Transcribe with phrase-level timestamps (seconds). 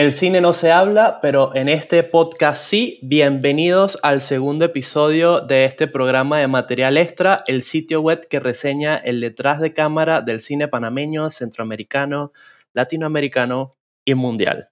[0.00, 2.98] El cine no se habla, pero en este podcast sí.
[3.02, 8.96] Bienvenidos al segundo episodio de este programa de material extra, el sitio web que reseña
[8.96, 12.32] el detrás de cámara del cine panameño, centroamericano,
[12.72, 13.76] latinoamericano
[14.06, 14.70] y mundial.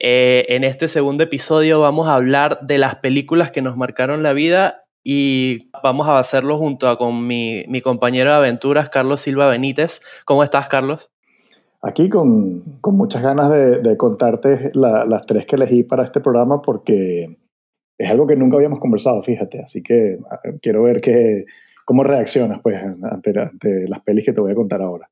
[0.00, 4.32] Eh, en este segundo episodio vamos a hablar de las películas que nos marcaron la
[4.32, 9.48] vida y vamos a hacerlo junto a con mi, mi compañero de aventuras, Carlos Silva
[9.48, 10.00] Benítez.
[10.24, 11.12] ¿Cómo estás, Carlos?
[11.80, 17.38] Aquí con, con muchas ganas de, contarte las tres que elegí para este programa porque
[17.96, 19.60] es algo que nunca habíamos conversado, fíjate.
[19.60, 20.18] Así que
[20.60, 21.44] quiero ver que,
[21.88, 23.32] cómo reaccionas pues, ante,
[23.88, 25.08] las pelis que te voy a contar ahora.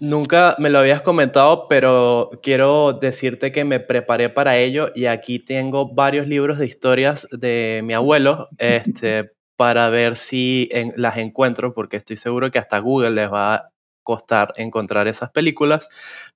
[0.00, 5.38] Nunca me lo habías comentado, pero quiero decirte que me preparé para ello y aquí
[5.40, 11.96] tengo varios libros de historias de mi abuelo este, para ver si las encuentro, porque
[11.96, 13.71] estoy seguro que hasta Google les va
[14.02, 15.88] costar encontrar esas películas,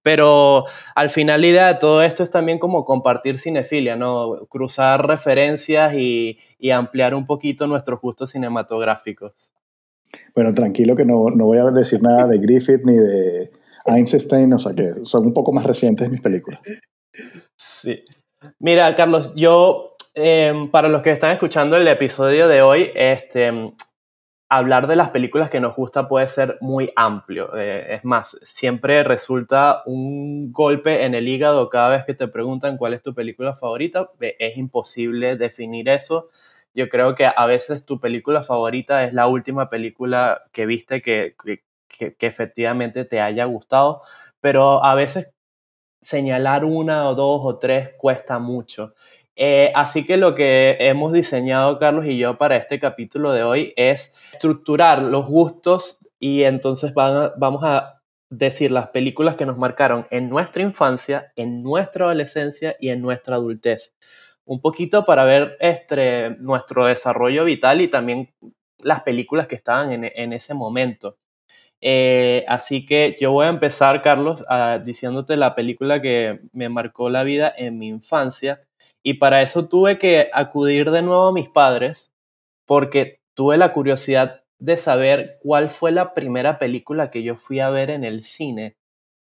[0.02, 0.64] pero
[0.94, 4.46] al final la idea de todo esto es también como compartir cinefilia, ¿no?
[4.48, 9.52] Cruzar referencias y, y ampliar un poquito nuestros gustos cinematográficos.
[10.34, 13.50] Bueno, tranquilo que no, no, voy a decir nada de Griffith ni de
[13.86, 16.60] Einstein, o sea que son un poco más recientes mis películas.
[17.56, 18.02] Sí.
[18.58, 23.72] Mira, Carlos, yo, eh, para los que están escuchando el episodio de hoy, este,
[24.48, 27.56] hablar de las películas que nos gusta puede ser muy amplio.
[27.56, 32.76] Eh, es más, siempre resulta un golpe en el hígado cada vez que te preguntan
[32.76, 34.10] cuál es tu película favorita.
[34.20, 36.28] Es imposible definir eso.
[36.74, 41.34] Yo creo que a veces tu película favorita es la última película que viste que,
[41.88, 44.02] que, que efectivamente te haya gustado,
[44.40, 45.30] pero a veces
[46.02, 48.94] señalar una o dos o tres cuesta mucho.
[49.38, 53.74] Eh, así que lo que hemos diseñado Carlos y yo para este capítulo de hoy
[53.76, 60.30] es estructurar los gustos y entonces vamos a decir las películas que nos marcaron en
[60.30, 63.94] nuestra infancia, en nuestra adolescencia y en nuestra adultez.
[64.46, 68.32] Un poquito para ver este, nuestro desarrollo vital y también
[68.78, 71.18] las películas que estaban en, ese momento.
[71.80, 74.42] Eh, así que yo voy a empezar, Carlos,
[74.84, 78.62] diciéndote la película que me marcó la vida en mi infancia
[79.06, 82.10] y para eso tuve que acudir de nuevo a mis padres
[82.66, 87.70] porque tuve la curiosidad de saber cuál fue la primera película que yo fui a
[87.70, 88.74] ver en el cine.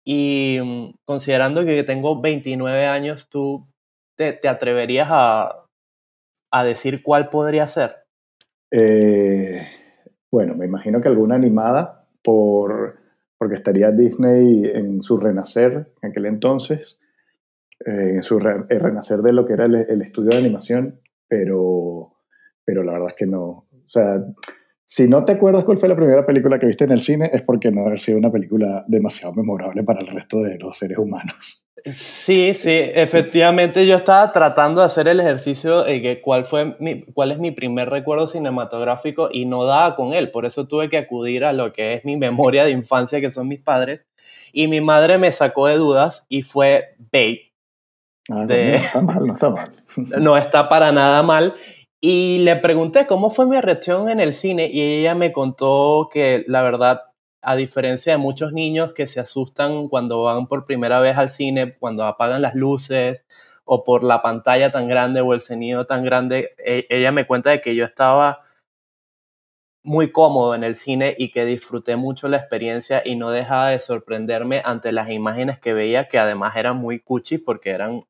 [0.05, 3.69] Y mm, considerando que tengo 29 años, ¿tú
[4.17, 5.67] te, atreverías a,
[6.51, 7.95] a, decir cuál podría ser?
[8.73, 9.69] Eh,
[10.33, 12.99] bueno, me imagino que alguna animada por,
[13.39, 17.00] porque estaría Disney en su renacer en aquel entonces.
[17.87, 22.13] Eh, en su renacer de lo que era el, el, estudio de animación, pero,
[22.63, 23.69] pero la verdad es que no.
[23.71, 24.23] O sea,
[24.85, 27.41] si no te acuerdas cuál fue la primera película que viste en el cine, es
[27.41, 31.63] porque no haber sido una película demasiado memorable para el resto de los seres humanos.
[31.85, 37.05] Sí, sí, efectivamente yo estaba tratando de hacer el ejercicio de que cuál, fue mi,
[37.05, 40.99] cuál es mi primer recuerdo cinematográfico y no daba con él, por eso tuve que
[40.99, 44.07] acudir a lo que es mi memoria de infancia, que son mis padres,
[44.53, 47.50] y mi madre me sacó de dudas y fue Babe,
[48.31, 49.71] Ah, no está mal, no está mal.
[50.21, 51.55] no está para nada mal.
[52.01, 56.45] Y le pregunté cómo fue mi reacción en el cine y ella me contó que
[56.47, 57.03] la verdad,
[57.43, 61.77] a diferencia de muchos niños que se asustan cuando van por primera vez al cine,
[61.79, 63.27] cuando apagan las luces
[63.65, 67.51] o por la pantalla tan grande o el sonido tan grande, e, ella me cuenta
[67.51, 68.41] de que yo estaba
[69.83, 73.81] muy cómodo en el cine y que disfruté mucho la experiencia y no dejaba de
[73.81, 78.05] sorprenderme ante las imágenes que veía que además eran muy cuchis porque eran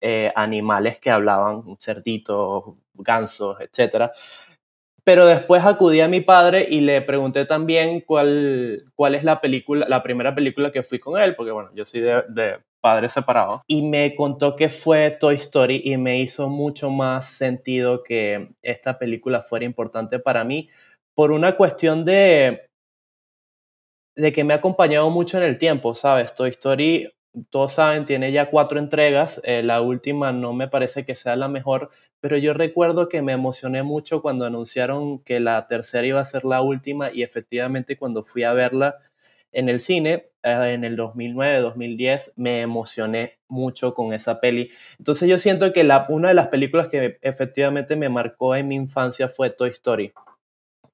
[0.00, 4.10] eh, animales que hablaban, cerditos, gansos, etc.
[5.04, 9.86] Pero después acudí a mi padre y le pregunté también cuál, cuál es la película,
[9.88, 13.60] la primera película que fui con él, porque bueno, yo soy de, de padres separados,
[13.66, 18.98] y me contó que fue Toy Story y me hizo mucho más sentido que esta
[18.98, 20.68] película fuera importante para mí
[21.14, 22.66] por una cuestión de,
[24.16, 26.34] de que me ha acompañado mucho en el tiempo, ¿sabes?
[26.34, 27.10] Toy Story
[27.50, 29.40] todos saben, tiene ya cuatro entregas.
[29.44, 31.90] Eh, la última no me parece que sea la mejor,
[32.20, 36.44] pero yo recuerdo que me emocioné mucho cuando anunciaron que la tercera iba a ser
[36.44, 38.98] la última y efectivamente cuando fui a verla
[39.52, 44.70] en el cine eh, en el 2009-2010 me emocioné mucho con esa peli.
[44.98, 48.74] Entonces yo siento que la, una de las películas que efectivamente me marcó en mi
[48.76, 50.12] infancia fue Toy Story.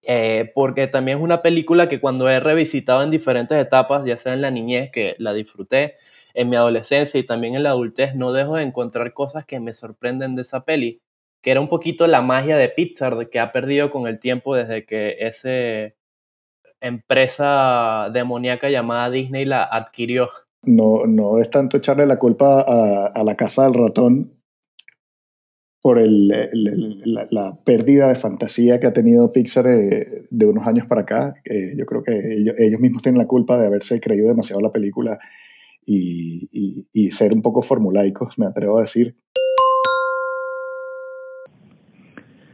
[0.08, 4.34] Eh, porque también es una película que cuando he revisitado en diferentes etapas, ya sea
[4.34, 5.96] en la niñez, que la disfruté,
[6.36, 9.72] en mi adolescencia y también en la adultez no dejo de encontrar cosas que me
[9.72, 11.00] sorprenden de esa peli,
[11.42, 14.84] que era un poquito la magia de Pixar que ha perdido con el tiempo desde
[14.84, 15.94] que esa
[16.80, 20.28] empresa demoníaca llamada Disney la adquirió.
[20.62, 24.32] no, no es tanto echarle la culpa a, la casa del ratón
[25.80, 26.28] por el,
[27.30, 31.34] la, pérdida de fantasía que ha tenido Pixar eh, de unos años para acá.
[31.76, 32.12] yo creo que
[32.58, 35.18] ellos, mismos tienen la culpa de haberse creído demasiado la película
[35.86, 39.14] y, y ser un poco formulaicos, me atrevo a decir.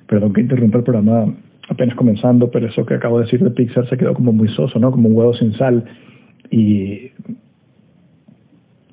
[0.06, 1.34] Perdón que interrumpa el programa
[1.68, 4.78] apenas comenzando, pero eso que acabo de decir de Pixar se quedó como muy soso,
[4.78, 4.90] ¿no?
[4.90, 5.84] Como un huevo sin sal.
[6.50, 7.10] Y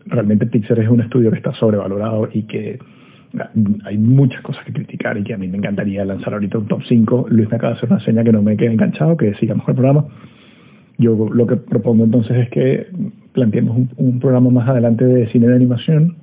[0.06, 2.80] realmente Pixar es un estudio que está sobrevalorado y que
[3.86, 6.82] hay muchas cosas que criticar y que a mí me encantaría lanzar ahorita un top
[6.88, 7.28] 5.
[7.30, 9.76] Luis me acaba de hacer una seña que no me quede enganchado, que sigamos el
[9.76, 10.08] programa.
[11.00, 12.88] Yo lo que propongo entonces es que
[13.32, 16.18] planteemos un, programa más adelante de cine de animación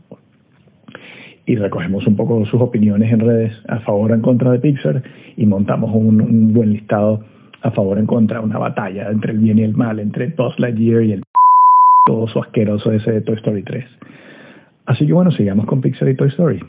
[1.46, 5.02] y recogemos un poco sus opiniones en redes a favor o en contra de Pixar
[5.38, 7.24] y montamos un, buen listado
[7.62, 10.58] a favor o en contra, una batalla entre el bien y el mal, entre Buzz
[10.58, 11.22] Lightyear y el
[12.04, 13.84] todo su asqueroso ese de Toy Story 3.
[14.84, 16.60] Así que bueno, sigamos con Pixar y Toy Story.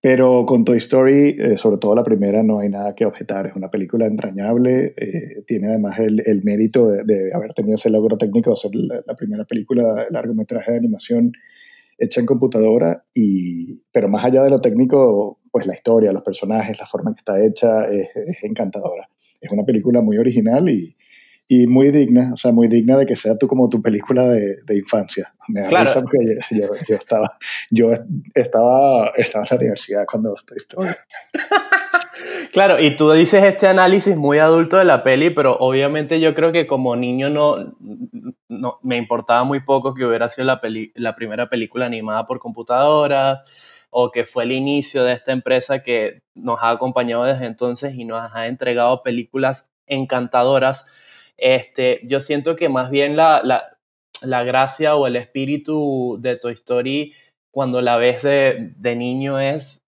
[0.00, 3.46] Pero con Toy Story, eh, sobre todo la primera, no hay nada que objetar.
[3.46, 4.94] Es una película entrañable.
[4.96, 9.02] Eh, tiene además el, el mérito de, haber tenido ese logro técnico de ser la,
[9.04, 11.32] la primera película de largometraje de animación
[11.98, 16.78] hecha en computadora, y, pero más allá de lo técnico, pues la historia, los personajes,
[16.78, 18.08] la forma en que está hecha es,
[18.42, 19.10] encantadora.
[19.40, 20.96] Es una película muy original y,
[21.48, 24.58] y, muy digna, o sea, muy digna de que sea tú como tu película de,
[24.64, 25.32] de infancia.
[25.48, 26.02] Me da claro.
[26.02, 27.38] porque yo, yo, estaba,
[27.70, 27.92] yo
[28.34, 30.98] estaba, estaba en la universidad cuando esta historia.
[32.52, 36.50] Claro, y tú dices este análisis muy adulto de la peli, pero obviamente yo creo
[36.50, 37.74] que como niño no,
[38.48, 42.40] no me importaba muy poco que hubiera sido la, peli, la primera película animada por
[42.40, 43.44] computadora
[43.90, 48.04] o que fue el inicio de esta empresa que nos ha acompañado desde entonces y
[48.04, 50.86] nos ha entregado películas encantadoras.
[51.38, 53.78] Este, yo siento que más bien la, la,
[54.22, 57.14] la gracia o el espíritu de Toy Story
[57.50, 59.82] cuando la ves de, de niño es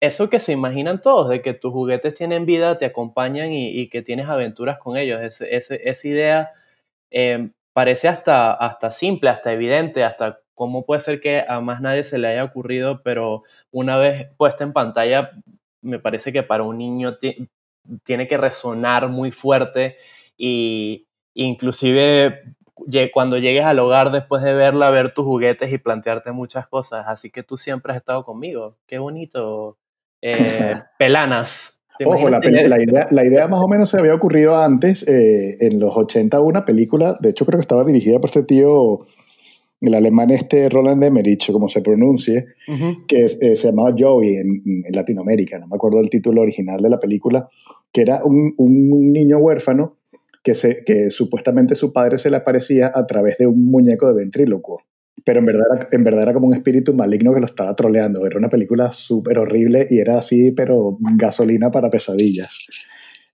[0.00, 4.02] eso que se imaginan todos, de que tus juguetes tienen vida, te acompañan y, que
[4.02, 5.20] tienes aventuras con ellos.
[5.40, 6.52] esa idea
[7.10, 12.04] em, parece hasta, hasta simple, hasta evidente, hasta cómo puede ser que a más nadie
[12.04, 15.32] se le haya ocurrido, pero una vez puesta en pantalla,
[15.82, 17.18] me parece que para un niño
[18.04, 19.96] tiene que resonar muy fuerte
[20.42, 22.56] y inclusive
[23.12, 27.04] cuando llegues al hogar después de verla, ver tus juguetes y plantearte muchas cosas.
[27.06, 28.78] Así que tú siempre has estado conmigo.
[28.86, 29.76] Qué bonito,
[30.22, 31.76] eh, pelanas.
[32.02, 35.94] Ojo, la, idea, la, idea, más o menos se había ocurrido antes, eh, en los
[35.94, 39.00] 80, una película, de hecho creo que estaba dirigida por este tío,
[39.82, 42.46] el alemán este Roland Emmerich, como se pronuncie,
[43.06, 46.98] que eh, se llamaba Joey en, Latinoamérica, no me acuerdo el título original de la
[46.98, 47.50] película,
[47.92, 49.99] que era un, un niño huérfano
[50.42, 54.14] que, se, que supuestamente su padre se le aparecía a través de un muñeco de
[54.14, 54.82] ventrílocuo
[55.24, 58.26] pero en verdad, era, en verdad era como un espíritu maligno que lo estaba troleando.
[58.26, 62.58] Era una película súper horrible y era así, pero gasolina para pesadillas.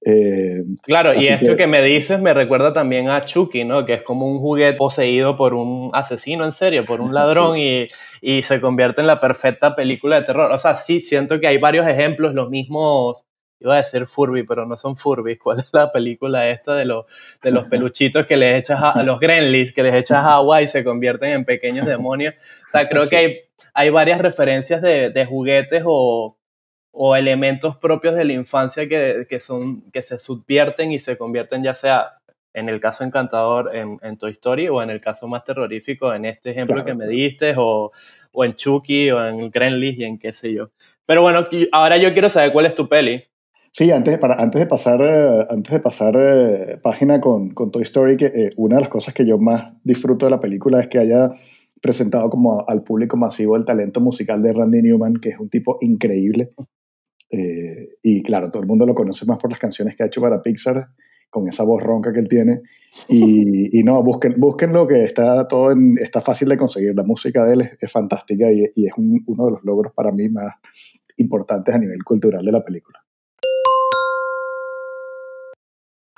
[0.05, 1.67] Eh, claro, y esto que...
[1.67, 3.85] me dices me recuerda también a Chucky, ¿no?
[3.85, 7.89] Que es como un juguete poseído por un asesino, en serio, por un ladrón y,
[8.21, 10.53] y, se convierte en la perfecta película de terror.
[10.53, 13.25] O sea, sí, siento que hay varios ejemplos, los mismos
[13.61, 15.37] iba a decir Furby, pero no son Furby.
[15.39, 17.07] ¿Cuál es la película esta de los,
[17.43, 20.85] de los peluchitos que les echas a, los Gremlins, que les echas agua y se
[20.85, 22.35] convierten en pequeños demonios?
[22.69, 23.41] O sea, creo que hay,
[23.75, 26.37] hay varias referencias de, de juguetes o,
[26.93, 31.63] o, elementos propios de la infancia que, que, son, que se subvierten y se convierten
[31.63, 32.13] ya sea
[32.55, 36.25] en el caso encantador en, en, Toy Story o en el caso más terrorífico en
[36.25, 37.93] este ejemplo que me diste o,
[38.33, 40.71] o en Chucky o en Gremlins y en qué sé yo.
[41.07, 43.25] Pero bueno, ahora yo quiero saber cuál es tu peli.
[43.79, 47.83] Sí, antes, para, antes de pasar, eh, antes de pasar eh, página con, con, Toy
[47.83, 50.89] Story, que, eh, una de las cosas que yo más disfruto de la película es
[50.89, 51.31] que haya
[51.83, 55.77] presentado como al público masivo el talento musical de Randy Newman, que es un tipo
[55.83, 56.53] increíble.
[58.03, 60.41] y claro, todo el mundo lo conoce más por las canciones que ha hecho para
[60.41, 60.89] Pixar,
[61.29, 62.63] con esa voz ronca que él tiene.
[63.11, 66.95] Y, y no, busquen, lo que está todo en, está fácil de conseguir.
[66.97, 70.31] La música de él es, fantástica y, y es uno de los logros para mí
[70.31, 70.55] más
[71.19, 73.06] importantes a nivel cultural de la película.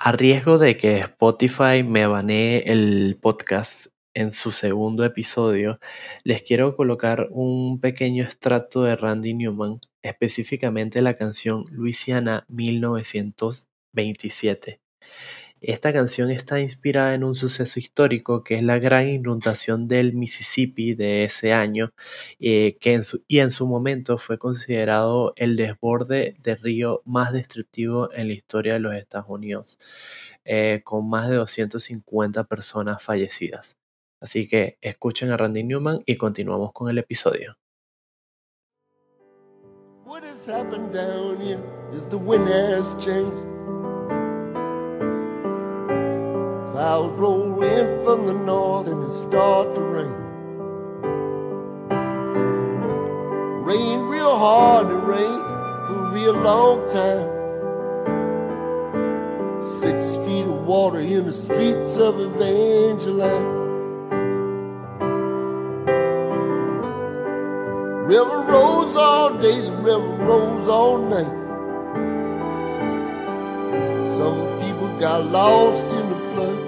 [0.01, 5.77] A riesgo de que Spotify me banee el podcast en su segundo episodio,
[6.23, 14.79] les quiero colocar un pequeño extracto de Randy Newman, específicamente la canción Luisiana 1927.
[15.61, 20.93] Esta canción está inspirada en un suceso histórico que es la gran inundación del Mississippi
[20.93, 21.91] de ese año,
[22.39, 27.33] eh, que en su, y en su momento fue considerado el desborde de río más
[27.33, 29.77] destructivo en la historia de los Estados Unidos,
[30.45, 33.77] eh, con más de 250 personas fallecidas.
[34.21, 37.57] Así que escuchen a Randy Newman y continuamos con el episodio.
[46.79, 50.15] Clouds roll in from the north and it start to rain.
[53.65, 55.41] Rain real hard and rain
[55.85, 57.27] for a real long time.
[59.81, 63.49] Six feet of water in the streets of Evangeline.
[68.05, 71.35] River rolls all day, the river rolls all night.
[74.17, 76.58] Some people got lost in the flood.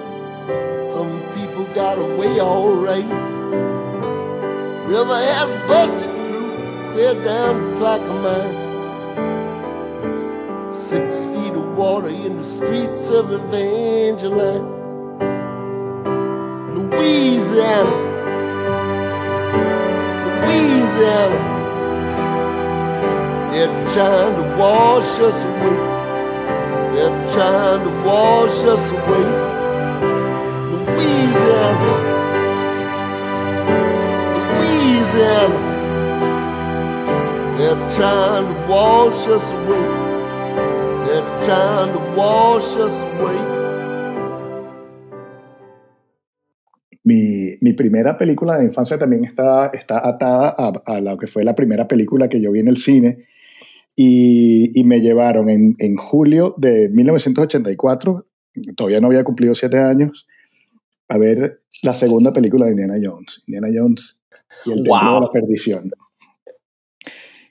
[1.75, 3.06] Got away alright.
[4.90, 8.56] River has busted through, clear down the Clackamas.
[10.78, 14.68] Six feet of water in the streets of Evangeline.
[16.75, 17.96] Louisiana.
[20.42, 21.40] Louisiana.
[23.54, 25.80] They're trying to wash us away.
[26.96, 29.61] They're trying to wash us away.
[34.60, 35.60] Louisiana.
[37.58, 39.86] They're trying to wash us away.
[41.06, 43.62] They're trying away.
[47.03, 51.56] mi, primera película de infancia también está, está atada a, a, lo que fue la
[51.56, 53.25] primera película que yo vi en el cine.
[53.96, 58.25] Y, y me llevaron en, en, julio de 1984,
[58.75, 60.27] todavía no había cumplido siete años,
[61.12, 64.22] a ver la segunda película de Indiana Jones, Indiana Jones
[64.65, 65.91] y el Templo de la Perdición.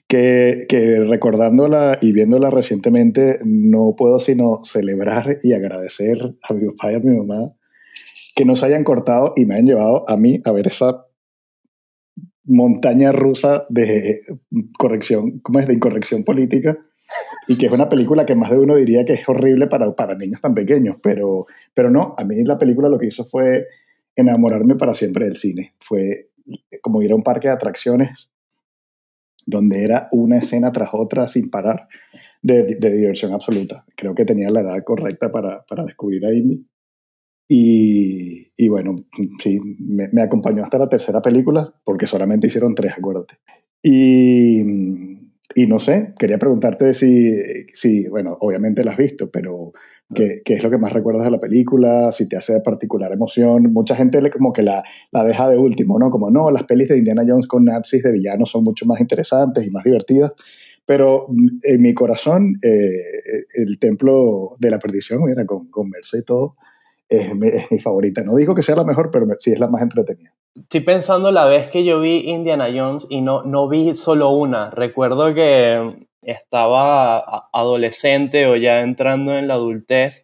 [0.07, 6.91] Que, que, recordándola y viéndola recientemente, no puedo sino celebrar y agradecer a mi papá
[6.91, 7.53] y a mi mamá
[8.35, 11.05] que nos hayan cortado y me han llevado a mí a ver esa
[12.43, 14.23] montaña rusa de
[14.77, 15.67] corrección, ¿cómo es?
[15.67, 16.79] De incorrección política.
[17.47, 20.15] Y que es una película que más de uno diría que es horrible para, para
[20.15, 23.65] niños tan pequeños, pero, pero no, a mí la película lo que hizo fue
[24.15, 25.73] enamorarme para siempre del cine.
[25.79, 26.29] Fue
[26.81, 28.29] como ir a un parque de atracciones
[29.45, 31.87] donde era una escena tras otra sin parar
[32.41, 33.85] de, de diversión absoluta.
[33.95, 36.65] Creo que tenía la edad correcta para, para descubrir a Indy.
[37.47, 38.95] Y, y bueno,
[39.43, 43.39] sí, me, me, acompañó hasta la tercera película, porque solamente hicieron tres, acuérdate.
[43.83, 44.63] Y,
[45.55, 47.35] y no sé, quería preguntarte si,
[47.73, 49.71] si, bueno, obviamente la has visto, pero
[50.13, 52.11] ¿qué, ¿qué, es lo que más recuerdas de la película?
[52.11, 53.71] Si te hace particular emoción.
[53.73, 56.09] Mucha gente como que la, la deja de último, ¿no?
[56.09, 59.65] Como, no, las pelis de Indiana Jones con nazis de villanos son mucho más interesantes
[59.65, 60.33] y más divertidas.
[60.85, 61.27] Pero
[61.63, 66.55] en mi corazón, eh, el templo de la perdición, mira, con, con y todo,
[67.11, 68.23] es mi, favorita.
[68.23, 70.33] No digo que sea la mejor, pero sí es la más entretenida.
[70.55, 74.69] Estoy pensando la vez que yo vi Indiana Jones y no, no vi solo una.
[74.69, 80.23] Recuerdo que estaba adolescente o ya entrando en la adultez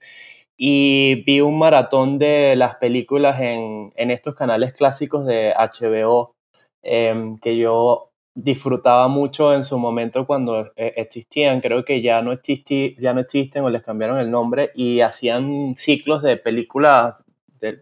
[0.55, 6.35] y vi un maratón de las películas en, en estos canales clásicos de HBO
[6.81, 12.31] em, que yo disfrutaba mucho en su momento cuando eh, existían, creo que ya no,
[12.31, 17.15] existi, ya no existen o les cambiaron el nombre y hacían ciclos de películas
[17.59, 17.79] de,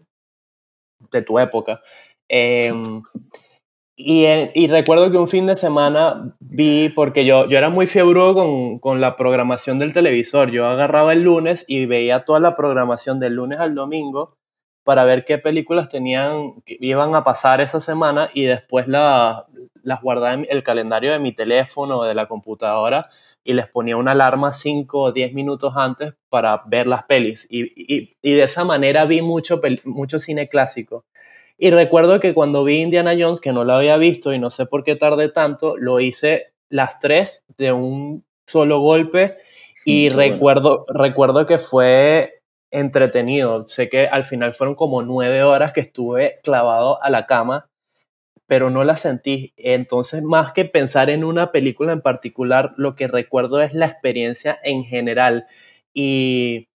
[1.12, 1.82] de tu época.
[2.28, 3.02] Em,
[3.96, 8.20] y, y, recuerdo que un fin de semana vi, porque yo, yo era muy fiebre
[8.32, 13.20] con, con, la programación del televisor, yo agarraba el lunes y veía toda la programación
[13.20, 14.36] del lunes al domingo
[14.84, 19.46] para ver qué películas tenían, iban a pasar esa semana y después la,
[19.86, 23.08] las guardaba en el calendario de mi teléfono o de la computadora
[23.44, 27.46] y les ponía una alarma 5 o 10 minutos antes para ver las pelis.
[27.48, 31.04] Y, de esa manera vi mucho, mucho cine clásico.
[31.56, 34.66] Y recuerdo que cuando vi Indiana Jones, que no la había visto y no sé
[34.66, 39.36] por qué tardé tanto, lo hice las tres de un solo golpe
[39.84, 43.68] y recuerdo, recuerdo que fue entretenido.
[43.68, 47.68] Sé que al final fueron como nueve horas que estuve clavado a la cama
[48.46, 49.52] pero no la sentí.
[49.56, 54.56] Entonces, más que pensar en una película en particular, lo que recuerdo es la experiencia
[54.62, 55.46] en general
[55.92, 56.68] y,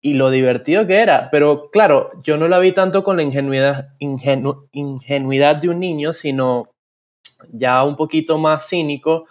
[0.00, 1.28] y lo divertido que era.
[1.30, 6.70] Pero claro, yo no la vi tanto con la ingenuidad, ingenuidad de un niño, sino
[7.52, 9.26] ya un poquito más cínico.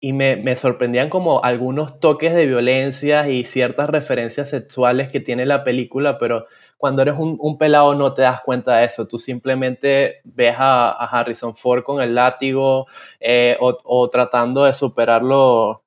[0.00, 5.46] y me, me, sorprendían como algunos toques de violencia y ciertas referencias sexuales que tiene
[5.46, 6.46] la película, pero
[6.78, 10.90] cuando eres un, un pelado no te das cuenta de eso, tú simplemente ves a,
[10.90, 12.86] Harrison Ford con el látigo
[13.20, 15.78] eh, o, o, tratando de superar los,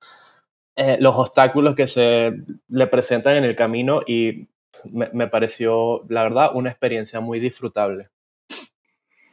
[0.75, 2.33] eh, los obstáculos que se
[2.67, 4.50] le presentan en el camino y
[4.86, 8.10] me, me pareció, la verdad, una experiencia muy disfrutable.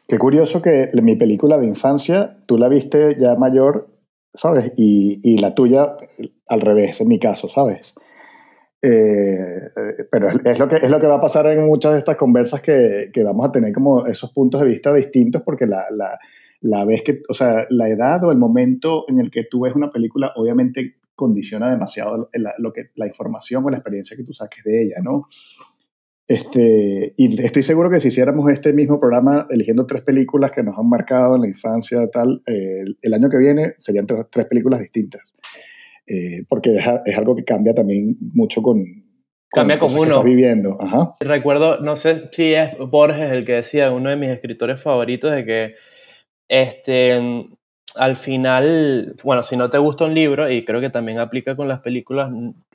[0.06, 3.98] Qué curioso que mi película de infancia, tú la viste ya mayor
[4.34, 4.72] ¿sabes?
[4.76, 5.96] Y, y, la tuya
[6.46, 7.94] al revés, en mi caso, ¿sabes?
[8.80, 11.92] Eh, eh, pero es, es, lo que, es lo que va a pasar en muchas
[11.92, 15.66] de estas conversas que, que vamos a tener como esos puntos de vista distintos porque
[15.66, 16.16] la, la,
[16.60, 19.74] la vez que, o sea, la edad o el momento en el que tú ves
[19.74, 24.32] una película obviamente condiciona demasiado la, lo que, la información o la experiencia que tú
[24.32, 25.26] saques de ella, ¿no?
[26.28, 30.78] Este, y estoy seguro que si hiciéramos este mismo programa eligiendo tres películas que nos
[30.78, 34.46] han marcado en la infancia tal, eh, el, el, año que viene serían tres, tres
[34.46, 35.22] películas distintas.
[36.08, 38.82] Eh, porque es, es, algo que cambia también mucho con...
[39.50, 40.22] Cambia con uno.
[40.22, 40.76] Que viviendo.
[40.80, 41.14] Ajá.
[41.20, 45.44] Recuerdo, no sé si es Borges el que decía, uno de mis escritores favoritos, de
[45.44, 45.74] que
[46.48, 47.18] este,
[47.94, 51.68] al final, bueno, si no te gusta un libro, y creo que también aplica con
[51.68, 52.30] las películas,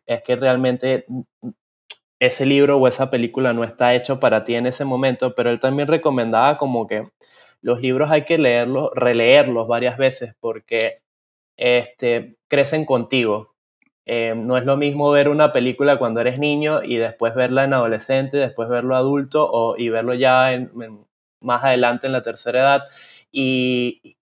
[0.05, 1.05] es que realmente
[2.19, 5.59] ese libro o esa película no está hecho para ti en ese momento, pero él
[5.59, 7.03] también recomendaba como que
[7.61, 11.02] los libros hay que leerlos, releerlos varias veces porque
[11.57, 13.53] este, crecen contigo.
[14.05, 17.74] Eh, no es lo mismo ver una película cuando eres niño y después verla en
[17.74, 20.72] adolescente, después verlo adulto o, y verlo ya en,
[21.39, 22.83] más adelante en la tercera edad
[23.31, 24.17] y,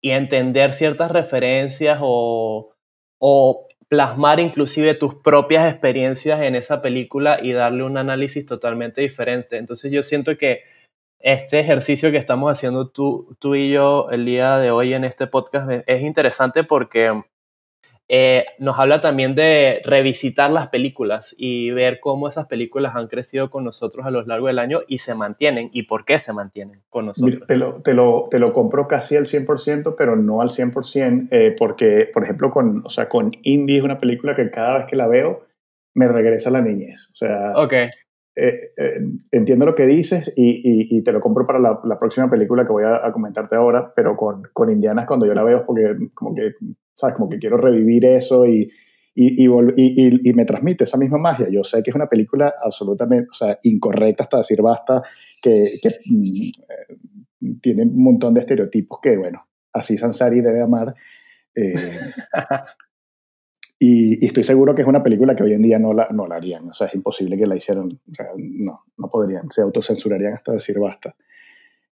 [0.00, 2.74] y entender ciertas referencias o,
[3.18, 9.58] o plasmar inclusive tus propias experiencias en esa película y darle un análisis totalmente diferente.
[9.58, 10.62] Entonces yo siento que
[11.20, 15.26] este ejercicio que estamos haciendo tú, tú y yo el día de hoy en este
[15.26, 17.22] podcast es interesante porque
[18.12, 23.50] eh, nos habla también de revisitar las películas y ver cómo esas películas han crecido
[23.50, 26.82] con nosotros a lo largo del año y se mantienen y por qué se mantienen
[26.88, 27.46] con nosotros.
[27.46, 31.54] Te lo, te lo, te lo compro casi al 100%, pero no al 100%, eh,
[31.56, 34.96] porque, por ejemplo, con, o sea, con Indie es una película que cada vez que
[34.96, 35.46] la veo
[35.94, 37.08] me regresa a la niñez.
[37.12, 37.90] O sea, okay.
[38.40, 39.00] Eh, eh,
[39.32, 42.64] entiendo lo que dices y, y, y te lo compro para la, la, próxima película
[42.64, 45.96] que voy a, a comentarte ahora, pero con, con Indianas cuando yo la veo porque
[46.14, 46.52] como que
[47.00, 47.16] ¿sabes?
[47.16, 48.70] Como que quiero revivir eso y,
[49.14, 51.46] y, y, me transmite esa misma magia.
[51.50, 55.02] Yo sé que es una película absolutamente, o sea, incorrecta hasta decir basta,
[55.40, 60.94] que, que mm, tiene un montón de estereotipos que, bueno, así Sansari debe amar.
[61.54, 61.74] Eh,
[63.82, 66.36] y, estoy seguro que es una película que hoy en día no la, no la
[66.36, 66.68] harían.
[66.68, 67.86] O sea, es imposible que la hicieran.
[67.86, 69.50] O sea, no, no podrían.
[69.50, 71.16] Se autocensurarían hasta decir basta.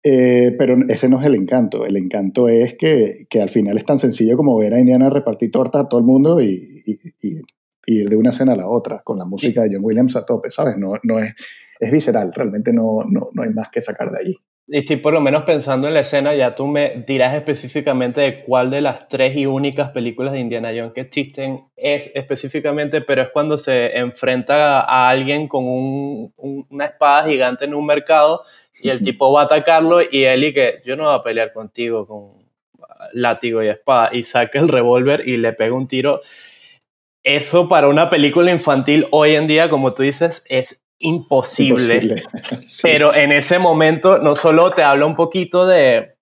[0.01, 1.85] Eh, pero ese no es el encanto.
[1.85, 5.51] El encanto es que, que, al final es tan sencillo como ver a Indiana repartir
[5.51, 7.41] torta a todo el mundo y, y, y,
[7.87, 10.53] ir de una escena a la otra con la música de John Williams a tope,
[10.53, 10.77] ¿sabes?
[10.79, 11.35] No, no es,
[11.81, 14.37] es visceral, realmente no, no, no hay más que sacar de allí.
[14.73, 18.71] Estoy por lo menos pensando en la escena, ya tú me dirás específicamente de cuál
[18.71, 23.29] de las tres y únicas películas de Indiana Jones que existen es específicamente, pero es
[23.29, 28.45] cuando se enfrenta a alguien con un, un, una espada gigante en un mercado
[28.83, 31.53] y el tipo va a atacarlo y él y que yo no voy a pelear
[31.53, 32.43] contigo con
[33.13, 36.23] látigo y espada y saca el revólver y le pega un tiro.
[37.25, 41.95] Eso para una película infantil hoy en día, como tú dices, es imposible.
[41.95, 42.23] imposible.
[42.67, 42.81] sí.
[42.83, 46.15] Pero en ese momento no solo te habla un poquito de,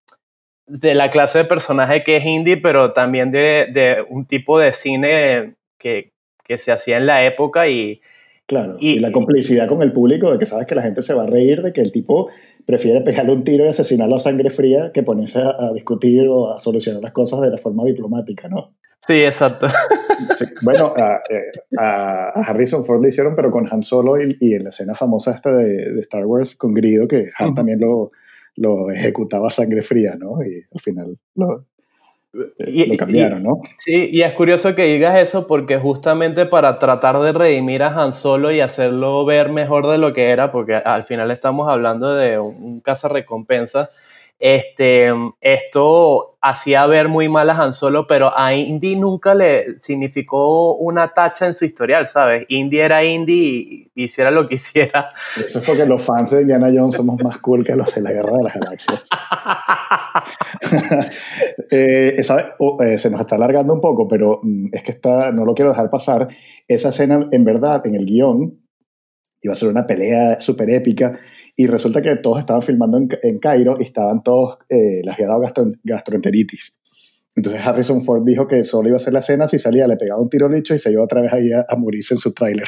[0.66, 4.72] de la clase de personaje que es indie, pero también de, de un tipo de
[4.72, 6.12] cine que,
[6.44, 8.00] que, se hacía en la época y...
[8.46, 11.14] Claro, y, y, la complicidad con el público, de que sabes que la gente se
[11.14, 12.30] va a reír, de que el tipo
[12.66, 16.52] prefiere pegarle un tiro y asesinarlo a sangre fría que ponerse a, a discutir o
[16.52, 18.74] a solucionar las cosas de la forma diplomática, ¿no?
[19.06, 19.66] Sí, exacto.
[20.34, 21.22] Sí, bueno, a,
[21.78, 24.94] a, a, Harrison Ford le hicieron, pero con Han Solo y, y en la escena
[24.94, 27.54] famosa esta de, de, Star Wars con Grido, que Han uh -huh.
[27.56, 28.12] también lo,
[28.56, 30.44] lo ejecutaba a sangre fría, ¿no?
[30.44, 31.64] Y al final lo,
[32.58, 33.60] y, lo cambiaron, y, ¿no?
[33.78, 38.12] Sí, y es curioso que digas eso porque justamente para tratar de redimir a Han
[38.12, 42.38] Solo y hacerlo ver mejor de lo que era, porque al final estamos hablando de
[42.38, 43.88] un, un cazarrecompensas,
[44.40, 45.10] este,
[45.42, 51.08] esto hacía ver muy mal a Han Solo, pero a Indy nunca le significó una
[51.08, 52.46] tacha en su historial, ¿sabes?
[52.48, 55.12] Indy era Indy y hiciera lo que hiciera.
[55.36, 58.12] Eso es porque los fans de Indiana Jones somos más cool que los de la
[58.12, 59.02] Guerra de las Galaxias.
[61.70, 65.32] eh, esa, oh, eh, se nos está alargando un poco, pero mm, es que está,
[65.32, 66.28] no lo quiero dejar pasar.
[66.66, 68.58] Esa escena, en verdad, en el guion,
[69.42, 71.18] iba a ser una pelea súper épica
[71.60, 75.26] y resulta que todos estaban filmando en, en Cairo y estaban todos, eh, les había
[75.26, 76.74] dado gastro, gastroenteritis.
[77.36, 80.22] Entonces Harrison Ford dijo que solo iba a hacer la escena si salía, le pegaba
[80.22, 82.66] un tiro al y se iba otra vez ahí a, morirse en su tráiler.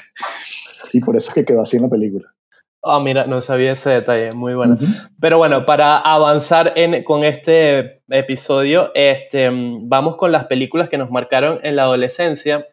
[0.93, 2.35] Y por eso es que quedó así en la película.
[2.83, 4.77] Ah, mira, no sabía ese detalle, muy bueno.
[5.19, 9.49] Pero bueno, para avanzar en, con este episodio, este,
[9.85, 12.67] vamos con las películas que nos marcaron en la adolescencia.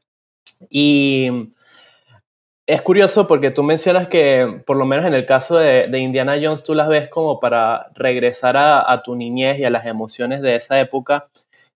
[0.70, 1.54] Y
[2.70, 6.64] es curioso porque tú mencionas que, por lo menos en el caso de, Indiana Jones,
[6.64, 10.80] tú las ves como para regresar a, tu niñez y a las emociones de esa
[10.80, 11.30] época.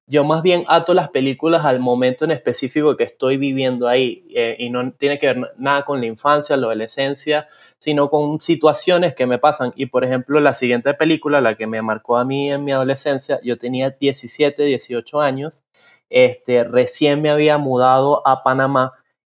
[0.05, 4.55] Yo más bien ato las películas al momento en específico que estoy viviendo ahí eh,
[4.59, 7.47] y no tiene que ver nada con la infancia, la adolescencia,
[7.79, 9.71] sino con situaciones que me pasan.
[9.75, 13.39] Y por ejemplo, la siguiente película, la que me marcó a mí en mi adolescencia,
[13.41, 15.63] yo tenía 17, 18 años,
[16.11, 18.93] este, recién me había mudado a Panamá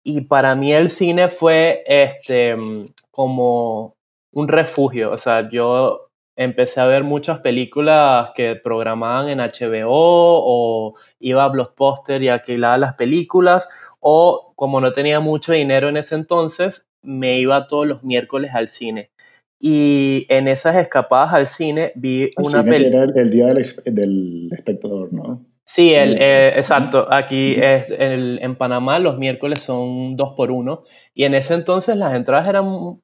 [0.08, 2.54] y para mí el cine fue este,
[3.10, 3.96] como
[4.32, 5.10] un refugio.
[5.10, 11.48] O sea, yo empecé a ver muchas películas que programaban en HBO o iba a
[11.48, 17.40] Blockbuster y alquilaba las películas o como no tenía mucho dinero en ese entonces, me
[17.40, 19.10] iba todos los miércoles al cine.
[19.58, 23.02] Y en esas escapadas al cine vi una película.
[23.02, 25.44] Era el, día del, del espectador, ¿no?
[25.68, 27.08] Sí, el, eh, exacto.
[27.12, 31.96] Aquí es, el, en Panamá los miércoles son dos por uno y en ese entonces
[31.96, 33.00] las entradas eran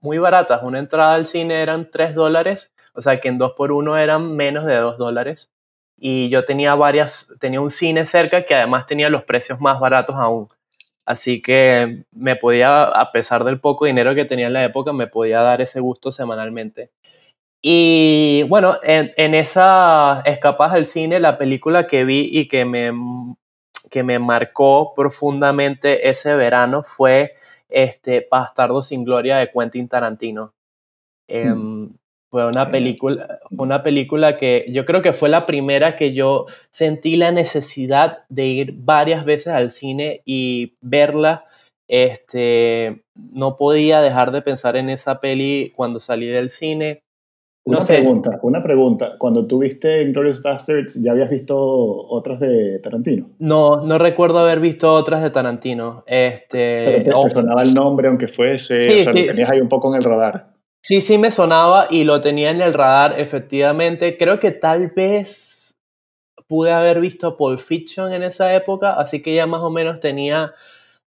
[0.00, 0.62] muy baratas.
[0.62, 4.36] Una entrada al cine eran tres dólares, o sea que en dos por uno eran
[4.36, 5.50] menos de dos dólares.
[5.96, 10.16] Y yo tenía varias, tenía un cine cerca que además tenía los precios más baratos
[10.16, 10.46] aún.
[11.06, 15.06] Así que me podía, a pesar del poco dinero que tenía en la época, me
[15.06, 16.90] podía dar ese gusto semanalmente.
[17.66, 22.92] Y bueno, en, en esa escapada al cine, la película que vi y que me,
[23.90, 27.32] que me marcó profundamente ese verano fue
[27.70, 30.52] este Bastardo sin Gloria de Quentin Tarantino.
[31.26, 31.94] Em,
[32.30, 37.16] fue una película, una película que yo creo que fue la primera que yo sentí
[37.16, 41.46] la necesidad de ir varias veces al cine y verla.
[41.88, 47.03] Este, no podía dejar de pensar en esa peli cuando salí del cine.
[47.66, 49.16] Una pregunta, una pregunta.
[49.18, 53.30] Cuando tú viste Inglourious Bastards, ¿ya habías visto otras de Tarantino?
[53.38, 56.04] No, no recuerdo haber visto otras de Tarantino.
[56.06, 59.88] Este, Pero te, sonaba el nombre, aunque fuese, o sea, lo tenías ahí un poco
[59.88, 60.52] en el radar.
[60.82, 64.18] Sí, sí me sonaba y lo tenía en el radar, efectivamente.
[64.18, 65.74] Creo que tal vez
[66.46, 70.52] pude haber visto Pulp Fiction en esa época, así que ya más o menos tenía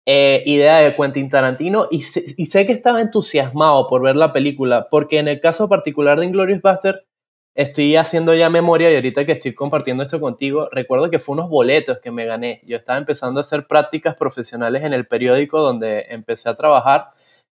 [0.10, 5.20] eh, idea de Quentin Tarantino y, sé que estaba entusiasmado por ver la película, porque
[5.20, 7.06] en el caso particular de Inglorious Buster,
[7.54, 11.50] estoy haciendo ya memoria y ahorita que estoy compartiendo esto contigo, recuerdo que fue unos
[11.50, 12.62] boletos que me gané.
[12.66, 17.10] Yo estaba empezando a hacer prácticas profesionales en el periódico donde empecé a trabajar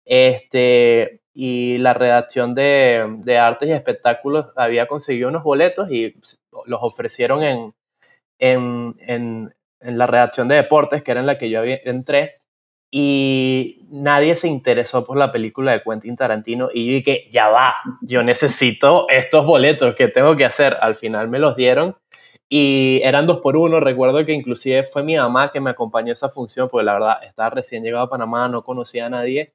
[0.05, 6.15] este, y la redacción de, de artes y espectáculos había conseguido unos boletos y
[6.65, 7.75] los ofrecieron en,
[8.39, 12.38] en, en, en la redacción de deportes, que era en la que yo entré
[12.91, 17.75] y nadie se interesó por la película de Quentin Tarantino y yo dije, ya va,
[18.01, 20.75] yo necesito estos boletos, que tengo que hacer?
[20.81, 21.95] Al final me los dieron
[22.49, 26.13] y eran dos por uno, recuerdo que inclusive fue mi mamá que me acompañó a
[26.13, 29.53] esa función, porque la verdad estaba recién llegado a Panamá, no conocía a nadie.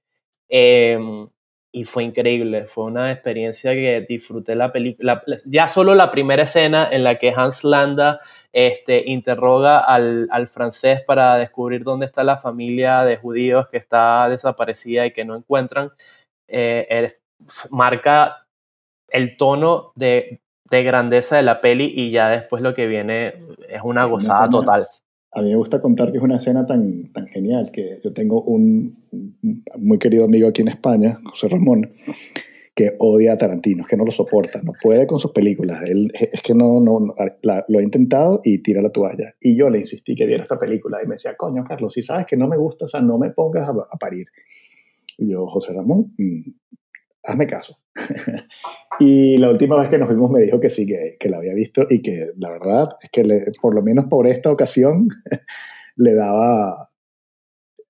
[0.49, 1.29] Em,
[1.75, 5.25] y fue increíble, fue una experiencia que disfruté la película.
[5.45, 8.21] Ya solo la primera escena en la que Hans Landa
[8.53, 14.29] este, interroga al, al, francés para descubrir dónde está la familia de judíos que está
[14.29, 15.91] desaparecida y que no encuentran,
[16.47, 17.19] eh,
[17.71, 18.47] marca
[19.09, 23.35] el tono de, de, grandeza de la peli y ya después lo que viene
[23.69, 24.87] es una gozada total.
[25.35, 28.43] A mí me gusta contar que es una escena tan, tan genial que yo tengo
[28.43, 28.97] un
[29.79, 31.93] muy querido amigo aquí en España, José Ramón,
[32.75, 35.83] que odia a Tarantino, es que no lo soporta, no puede con sus películas.
[35.83, 39.35] Él es que no, no lo ha intentado y tira la toalla.
[39.41, 42.27] Y yo le insistí que viera esta película y me decía, coño, Carlos, si sabes
[42.27, 44.27] que no me gusta, o sea, no me pongas a, parir.
[45.19, 46.41] Y yo, José Ramón, mm,
[47.25, 47.79] hazme caso.
[49.01, 51.55] y la última vez que nos vimos me dijo que sí, que, que la había
[51.55, 53.25] visto y que la verdad es que
[53.61, 55.05] por lo menos por esta ocasión
[55.97, 56.91] le daba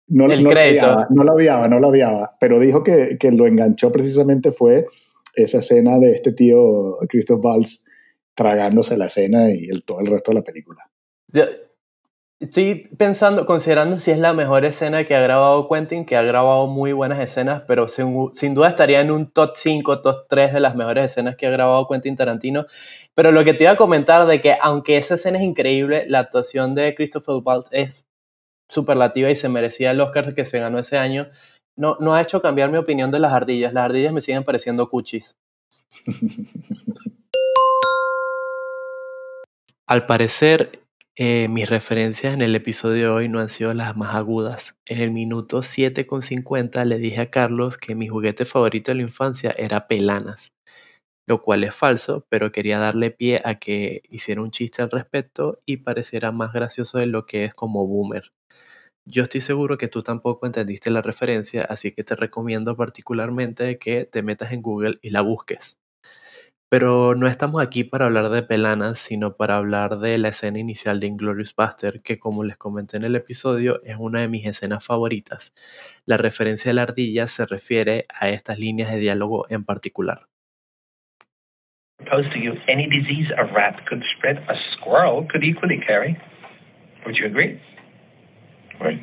[0.08, 1.06] no, el crédito.
[1.10, 4.86] no lo odiaba, no lo odiaba, pero dijo que, que, lo enganchó precisamente fue
[5.34, 7.84] esa escena de este tío Christoph Waltz
[8.34, 10.84] tragándose la escena y el, todo el resto de la película.
[12.40, 16.66] Estoy pensando, considerando si es la mejor escena que ha grabado Quentin, que ha grabado
[16.66, 20.74] muy buenas escenas, pero sin, duda estaría en un top 5, top 3 de las
[20.74, 22.66] mejores escenas que ha grabado Quentin Tarantino.
[23.14, 26.20] Pero lo que te iba a comentar de que aunque esa escena es increíble, la
[26.20, 28.04] actuación de Christopher Waltz es
[28.68, 31.28] superlativa y se merecía el Oscar que se ganó ese año,
[31.76, 33.72] no, no ha hecho cambiar mi opinión de las ardillas.
[33.72, 35.36] Las ardillas me siguen pareciendo cuchis.
[39.86, 40.83] Al parecer,
[41.16, 44.76] Eh, mis referencias en el episodio de hoy no han sido las más agudas.
[44.84, 49.54] En el minuto 7,50 le dije a Carlos que mi juguete favorito de la infancia
[49.56, 50.52] era Pelanas,
[51.28, 55.60] lo cual es falso, pero quería darle pie a que hiciera un chiste al respecto
[55.66, 58.32] y pareciera más gracioso de lo que es como boomer.
[59.06, 64.06] Yo estoy seguro que tú tampoco entendiste la referencia, así que te recomiendo particularmente que
[64.06, 65.78] te metas en Google y la busques.
[66.68, 70.98] Pero no estamos aquí para hablar de Pelanas, sino para hablar de la escena inicial
[70.98, 74.86] de Inglorious Buster, que como les comenté en el episodio, es una de mis escenas
[74.86, 75.54] favoritas.
[76.06, 80.26] La referencia de la ardilla se refiere a estas líneas de diálogo en particular.
[81.98, 86.18] Propose to you any disease a rat could spread, a squirrel could equally carry.
[87.06, 87.60] Would you agree?
[88.80, 89.00] Right.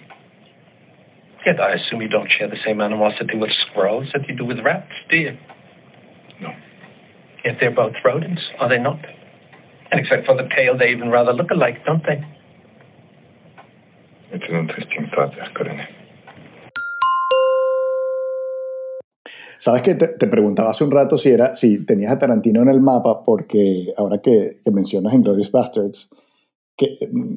[1.45, 4.59] Yet I assume you don't share the same animosity with squirrels that you do with
[4.63, 5.37] rats, do you?
[7.43, 8.99] Yet they're both rodents, are they not?
[9.91, 12.21] And except for the tail, they even rather look alike, don't they?
[14.31, 15.33] It's an interesting thought.
[19.57, 22.69] Sabes que te, te, preguntaba hace un rato si era si tenías a Tarantino en
[22.69, 26.09] el mapa, porque ahora que, que mencionas Glorious Bastards,
[26.75, 27.35] que, mm,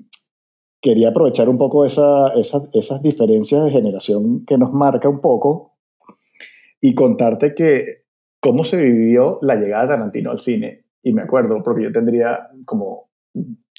[0.81, 5.73] quería aprovechar un poco esa, esa, esas diferencias de generación que nos marca un poco
[6.81, 8.04] y contarte que
[8.45, 10.85] cómo se vivió la llegada de Tarantino al cine.
[11.03, 13.09] Y me acuerdo, porque yo tendría como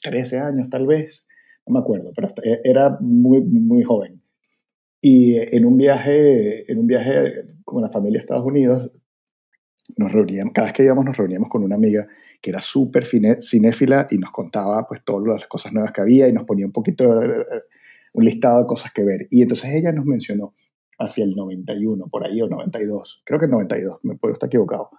[0.02, 1.28] 13 años tal vez,
[1.68, 2.30] no me acuerdo, pero
[2.64, 4.24] era muy, muy joven.
[5.00, 8.92] Y en un viaje, en un viaje con la familia a Estados Unidos,
[9.98, 12.08] nos reuníamos, cada vez que íbamos nos reuníamos con una amiga
[12.42, 16.34] que era súper cinéfila y nos contaba pues todas las cosas nuevas que había y
[16.34, 17.46] nos ponía un poquito eh,
[18.14, 19.28] un listado de cosas que ver.
[19.30, 20.56] Y entonces ella nos mencionó
[20.98, 24.90] hacia el 91, por ahí, o 92, creo que el 92, me puedo estar equivocado.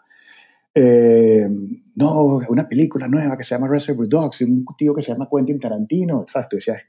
[0.75, 1.49] Eh,
[1.95, 5.29] no, una película nueva que se llama Reservoir Dogs, y un tío que se llama
[5.31, 6.49] Quentin Tarantino, ¿sabes?
[6.49, 6.83] Tú decías,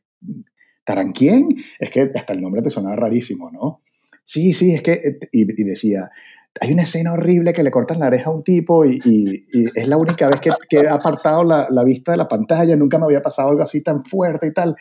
[0.88, 1.50] ¿Taran quién?
[1.80, 3.82] Es que hasta el nombre te sonaba rarísimo, ¿no?
[4.24, 6.10] Sí, sí, es que, y, decía,
[6.62, 9.98] hay una escena horrible que le cortan la oreja a un tipo y, es la
[9.98, 13.22] única vez que, que he apartado la, la, vista de la pantalla, nunca me había
[13.22, 14.78] pasado algo así tan fuerte y tal.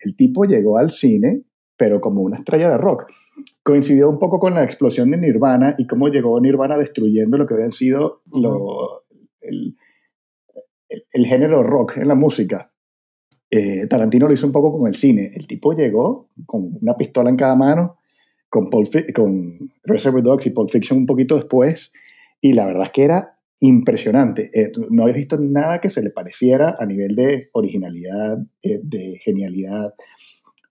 [0.00, 1.42] El tipo llegó al cine,
[1.80, 3.06] pero como una estrella de rock.
[3.62, 7.54] Coincidió un poco con la explosión de Nirvana y cómo llegó Nirvana destruyendo lo que
[7.54, 9.06] habían sido lo,
[9.40, 9.78] el,
[10.90, 12.70] el, el, género rock en la música.
[13.50, 15.32] Eh, Tarantino lo hizo un poco con el cine.
[15.34, 17.96] El tipo llegó con una pistola en cada mano,
[18.50, 21.94] con, con Reservoir Dogs y Pulp Fiction un poquito después,
[22.42, 24.50] y la verdad es que era impresionante.
[24.52, 29.18] Eh, no había visto nada que se le pareciera a nivel de originalidad, eh, de
[29.24, 29.94] genialidad.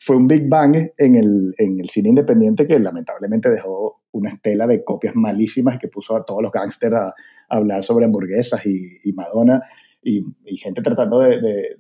[0.10, 4.66] Fue un Big Bang en el, en el, cine independiente que lamentablemente dejó una estela
[4.66, 7.14] de copias malísimas que puso a todos los gángsters a,
[7.48, 9.62] hablar sobre hamburguesas y, Madonna
[10.02, 10.26] y,
[10.58, 11.78] gente tratando de,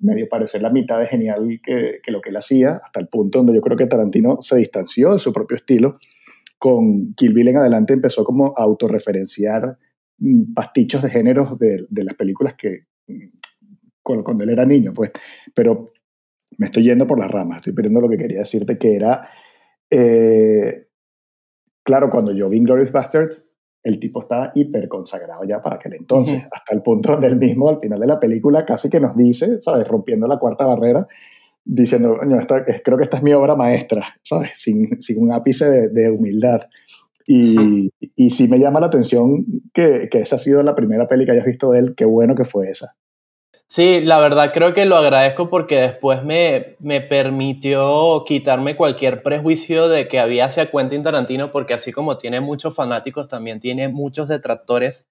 [0.00, 3.54] medio parecer la mitad de genial que, lo que él hacía, hasta el punto donde
[3.54, 5.96] yo creo que Tarantino se distanció de su propio estilo.
[6.58, 9.78] Con Kill Bill en adelante empezó como a autorreferenciar
[10.18, 13.28] mm, pastichos de géneros de, de las películas que mm,
[14.02, 15.12] cuando, cuando, él era niño, pues.
[15.54, 15.92] Pero
[16.58, 19.28] me estoy yendo por las ramas, estoy perdiendo lo que quería decirte, que era,
[19.90, 20.88] eh,
[21.82, 23.48] claro, cuando yo vi Glorious Bastards,
[23.82, 26.48] el tipo estaba hiper consagrado ya para aquel entonces, uh -huh.
[26.52, 29.60] hasta el punto donde él mismo al final de la película casi que nos dice,
[29.60, 29.88] ¿sabes?
[29.88, 31.06] Rompiendo la cuarta barrera,
[31.64, 34.50] diciendo, coño, esta, creo que esta es mi obra maestra, ¿sabes?
[34.56, 36.62] Sin, sin un ápice de, de humildad.
[37.26, 41.24] Y, y, sí me llama la atención que, que, esa ha sido la primera peli
[41.24, 42.96] que hayas visto de él, qué bueno que fue esa.
[43.72, 49.88] Sí, la verdad creo que lo agradezco porque después me, me, permitió quitarme cualquier prejuicio
[49.88, 54.26] de que había hacia Quentin Tarantino, porque así como tiene muchos fanáticos, también tiene muchos
[54.26, 55.06] detractores.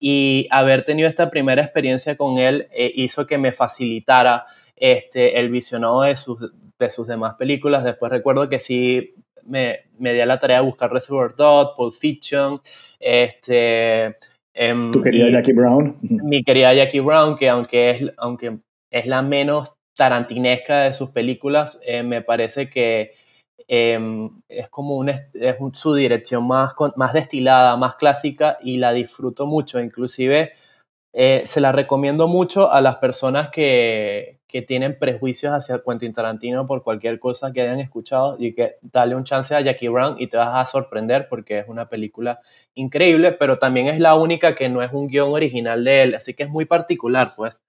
[0.00, 5.48] Y haber tenido esta primera experiencia con él eh, hizo que me facilitara este, el
[5.48, 6.40] visionado de sus,
[6.80, 7.84] de sus demás películas.
[7.84, 11.94] Después recuerdo que sí me, me di a la tarea de buscar Reservoir Dogs, Pulp
[11.94, 12.60] Fiction,
[12.98, 14.16] este,
[14.54, 15.96] Um, ¿Tu querida Jackie Brown?
[16.02, 18.58] Mi querida Jackie Brown, que aunque es, aunque
[18.90, 23.12] es la menos tarantinesca de sus películas, eh, me parece que
[23.68, 29.46] eh, es como un, es su dirección más, más destilada, más clásica y la disfruto
[29.46, 29.78] mucho.
[29.78, 30.52] Inclusive
[31.12, 36.66] eh, se la recomiendo mucho a las personas que, que tienen prejuicios hacia Quentin Tarantino
[36.66, 40.26] por cualquier cosa que hayan escuchado y que dale un chance a Jackie Brown y
[40.26, 42.40] te vas a sorprender porque es una película
[42.74, 46.34] increíble, pero también es la única que no es un guion original de él, así
[46.34, 47.60] que es muy particular, pues.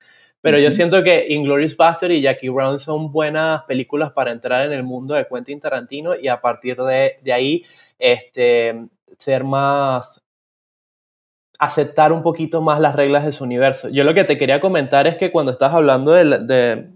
[0.42, 0.64] Pero uh -huh.
[0.64, 4.84] yo siento que Inglourious Bastard y Jackie Brown son buenas películas para entrar en el
[4.84, 7.64] mundo de Quentin Tarantino y a partir de, de ahí
[8.00, 10.21] este, ser más
[11.62, 13.88] aceptar un poquito más las reglas de su universo.
[13.90, 16.90] Yo lo que te quería comentar es que cuando estás hablando de, de,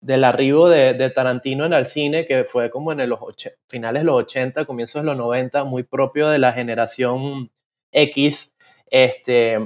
[0.00, 3.20] del arribo de, de, Tarantino en el cine, que fue como en los
[3.68, 7.50] finales de los 80, comienzos de los 90, muy propio de la generación
[7.92, 8.54] X.
[8.90, 9.58] Este,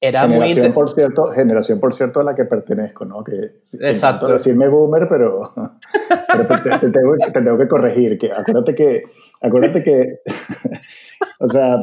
[0.00, 3.22] era generación, por cierto, generación, por cierto, a la que pertenezco, ¿no?
[3.22, 4.26] Que, Exacto.
[4.26, 5.54] decirme boomer, pero,
[6.80, 8.18] te, tengo, que corregir.
[8.18, 9.04] Que, acuérdate que,
[9.40, 10.18] acuérdate que,
[11.38, 11.78] o sea,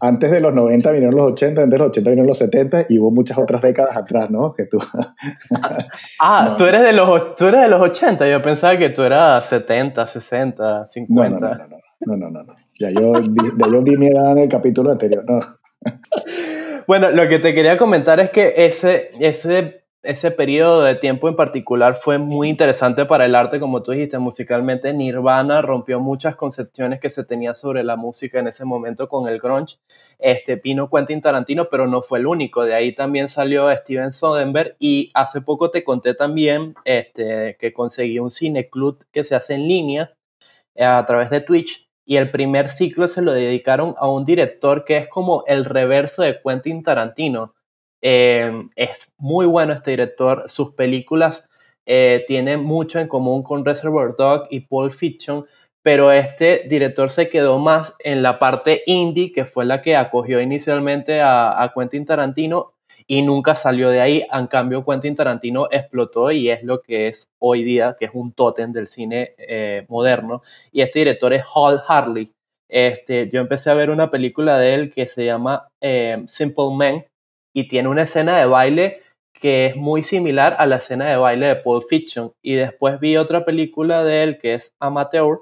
[0.00, 2.98] antes de los 90 vinieron los 80, antes de los 80 vinieron los 70 y
[2.98, 4.52] hubo muchas otras décadas atrás, ¿no?
[4.52, 4.78] Que tú...
[6.20, 9.46] ah, tú, eres de los, tú eres de los 80, yo pensaba que tú eras
[9.46, 11.28] 70, 60, 50.
[11.28, 11.66] No, no, no,
[12.00, 15.24] no, no, no, no, Ya yo, ya yo di mi edad en el capítulo anterior,
[15.28, 15.40] no.
[16.86, 21.36] Bueno, lo que te quería comentar es que ese, ese, ese periodo de tiempo en
[21.36, 24.94] particular fue muy interesante para el arte, como tú dijiste, musicalmente.
[24.94, 29.38] Nirvana rompió muchas concepciones que se tenía sobre la música en ese momento con el
[29.38, 29.76] grunge.
[30.18, 32.64] Este, Pino Quentin Tarantino, pero no fue el único.
[32.64, 38.18] De ahí también salió Steven Soderbergh y hace poco te conté también este, que conseguí
[38.18, 40.14] un cineclub que se hace en línea
[40.74, 44.84] eh, a través de Twitch y el primer ciclo se lo dedicaron a un director
[44.84, 47.54] que es como el reverso de Quentin Tarantino.
[48.02, 51.48] Eh, es muy bueno este director, sus películas
[51.86, 55.46] eh, tienen mucho en común con Reservoir Dog y Pulp Fiction,
[55.82, 60.40] pero este director se quedó más en la parte indie, que fue la que acogió
[60.40, 62.74] inicialmente a, a Quentin Tarantino,
[63.10, 64.24] y nunca salió de ahí.
[64.32, 68.32] En cambio, Quentin Tarantino explotó y es lo que es hoy día, que es un
[68.32, 70.42] tótem del cine eh, moderno.
[70.70, 72.32] Y este director es Hall Harley.
[72.68, 77.04] Este, yo empecé a ver una película de él que se llama eh, Simple Man
[77.52, 79.00] y tiene una escena de baile
[79.32, 82.32] que es muy similar a la escena de baile de Pulp Fiction.
[82.42, 85.40] Y después vi otra película de él que es Amateur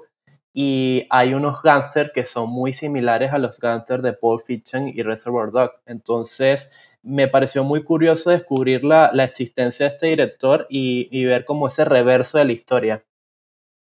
[0.53, 5.03] y hay unos gángsters que son muy similares a los gángsters de Pulp Fiction y
[5.03, 5.71] Reservoir Dog.
[5.85, 6.69] Entonces,
[7.03, 11.67] me pareció muy curioso descubrir la, la existencia de este director y, y, ver como
[11.67, 13.05] ese reverso de la historia.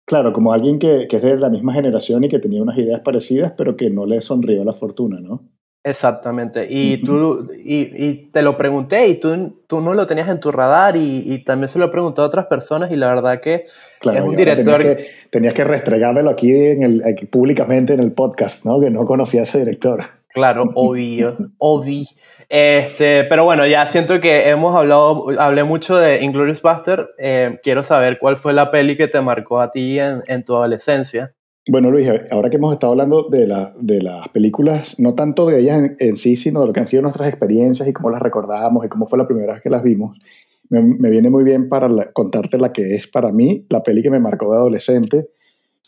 [0.07, 3.01] Claro, como alguien que, que, es de la misma generación y que tenía unas ideas
[3.01, 5.45] parecidas, pero que no le sonrió la fortuna, ¿no?
[5.83, 6.67] Exactamente.
[6.69, 10.53] Y, tú, y, y, te lo pregunté y tú, tú no lo tenías en tu
[10.53, 13.65] radar y, y también se lo he preguntado a otras personas y la verdad que
[13.99, 14.79] claro, es un director...
[14.83, 18.79] Tenías que, tenías que restregármelo aquí, en el, aquí públicamente en el podcast, ¿no?
[18.79, 20.05] Que no conocía a ese director.
[20.29, 22.05] Claro, obvio, obvio.
[22.51, 27.09] Este, pero bueno, ya siento que hemos hablado, hablé mucho de Inglourious Buster.
[27.17, 30.55] Eh, quiero saber cuál fue la peli que te marcó a ti en, en tu
[30.55, 31.33] adolescencia.
[31.69, 35.61] Bueno, Luis, ahora que hemos estado hablando de, la, de las películas, no tanto de
[35.61, 38.23] ellas en, en, sí, sino de lo que han sido nuestras experiencias y cómo las
[38.23, 40.19] recordamos y cómo fue la primera vez que las vimos,
[40.71, 44.03] me, me viene muy bien para la, contarte la que es para mí la peli
[44.03, 45.29] que me marcó de adolescente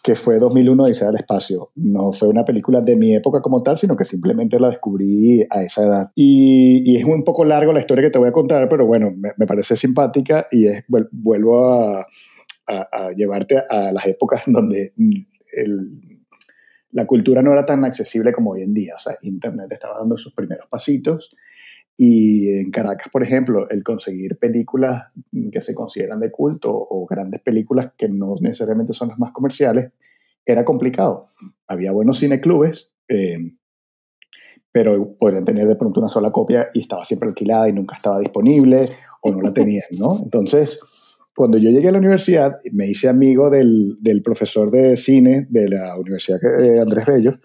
[0.02, 1.70] que fue 2001 Odisea del Espacio.
[1.76, 5.62] No fue una película de mi época como tal, sino que simplemente la descubrí a
[5.62, 6.10] esa edad.
[6.16, 9.10] Y, y es un poco largo la historia que te voy a contar, pero bueno,
[9.16, 12.00] me, me parece simpática y es, vuelvo a,
[12.66, 14.92] a, a, llevarte a las épocas donde
[16.92, 18.94] la cultura no era tan accesible como hoy en día.
[18.96, 21.34] O sea, Internet estaba dando sus primeros pasitos.
[21.96, 25.12] Y en Caracas, por ejemplo, el conseguir películas
[25.52, 29.92] que se consideran de culto o grandes películas que no necesariamente son las más comerciales,
[30.44, 31.28] era complicado.
[31.66, 33.38] Había buenos cineclubes, eh,
[34.72, 38.18] pero podrían tener de pronto una sola copia y estaba siempre alquilada y nunca estaba
[38.18, 38.88] disponible
[39.20, 40.18] o no la tenían, ¿no?
[40.22, 40.80] Entonces,
[41.34, 45.68] cuando yo llegué a la universidad, me hice amigo del, del profesor de cine de
[45.68, 47.38] la Universidad de Andrés Bello,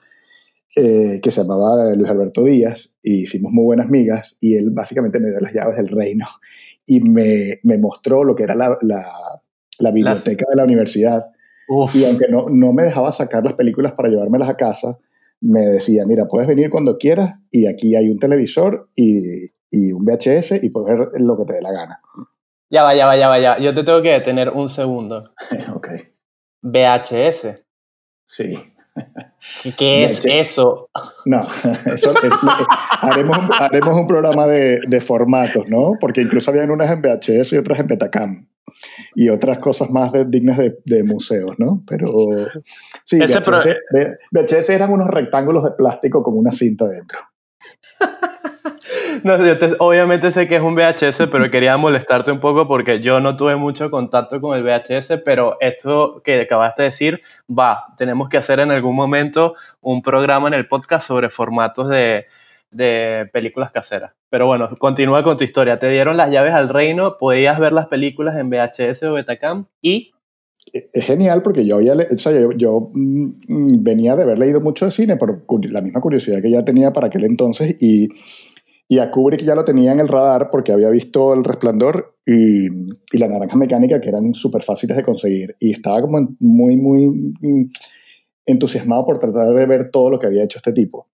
[0.75, 5.19] eh, que se llamaba Luis Alberto Díaz, y hicimos muy buenas migas, y él básicamente
[5.19, 6.25] me dio las llaves del reino
[6.85, 9.05] y me, me mostró lo que era la, la,
[9.79, 10.51] la biblioteca las...
[10.51, 11.25] de la universidad.
[11.69, 11.95] Uf.
[11.95, 14.97] Y aunque no, no me dejaba sacar las películas para llevármelas a casa,
[15.41, 20.05] me decía, mira, puedes venir cuando quieras y aquí hay un televisor y, y un
[20.05, 21.99] VHS y puedes ver lo que te dé la gana.
[22.69, 23.57] Ya va, ya va, ya va, ya.
[23.59, 25.31] Yo te tengo que detener un segundo.
[25.73, 25.87] ok.
[26.61, 27.63] VHS.
[28.25, 28.73] Sí.
[29.77, 30.89] ¿Qué es eso?
[31.25, 31.41] No,
[31.85, 32.33] eso es,
[33.01, 35.93] haremos, un, haremos un programa de, de, formatos, ¿no?
[35.99, 38.47] Porque incluso habían unas en VHS y otras en Betacam.
[39.15, 41.83] Y otras cosas más de, dignas de, de, museos, ¿no?
[41.87, 42.09] Pero
[43.03, 43.59] sí, VHS, pro...
[44.31, 47.19] VHS eran unos rectángulos de plástico con una cinta dentro.
[49.23, 49.35] No,
[49.79, 53.55] obviamente sé que es un VHS, pero quería molestarte un poco porque yo no tuve
[53.55, 58.59] mucho contacto con el VHS, pero esto que acabaste de decir, va, tenemos que hacer
[58.59, 62.25] en algún momento un programa en el podcast sobre formatos de,
[62.71, 64.13] de películas caseras.
[64.29, 65.79] Pero bueno, continúa con tu historia.
[65.79, 70.13] Te dieron las llaves al reino, podías ver las películas en VHS o Betacam y
[70.73, 75.15] es genial porque yo, había, o yo, mmm, venía de haber leído mucho de cine
[75.15, 78.09] por la misma curiosidad que ya tenía para aquel entonces y,
[78.89, 82.69] Y a Kubrick ya lo tenía en el radar porque había visto El Resplandor y,
[83.17, 85.55] La Naranja Mecánica, que eran súper fáciles de conseguir.
[85.59, 87.69] Y estaba como muy, muy mm,
[88.45, 91.07] entusiasmado por tratar de ver todo lo que había hecho este tipo.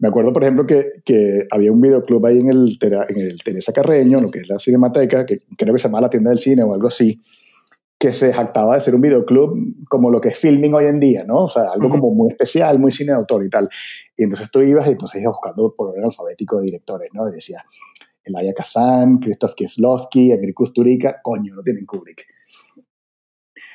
[0.00, 3.72] Me acuerdo, por ejemplo, que, que había un videoclub ahí en el, en el Teresa
[3.72, 6.64] Carreño, lo que es la Cinemateca, que creo que se llama La Tienda del Cine
[6.64, 7.20] o algo así,
[8.00, 9.54] que se jactaba de ser un videoclub
[9.86, 11.44] como lo que es filming hoy en día, ¿no?
[11.44, 13.68] O sea, algo como muy especial, muy cine de autor y tal.
[14.16, 17.28] Y entonces tú ibas y entonces ibas buscando por orden alfabético de directores, ¿no?
[17.28, 17.62] Y decía,
[18.24, 22.24] Elia Kazan, Krzysztof Kieslowski, Emir Kusturica, coño, no tienen Kubrick.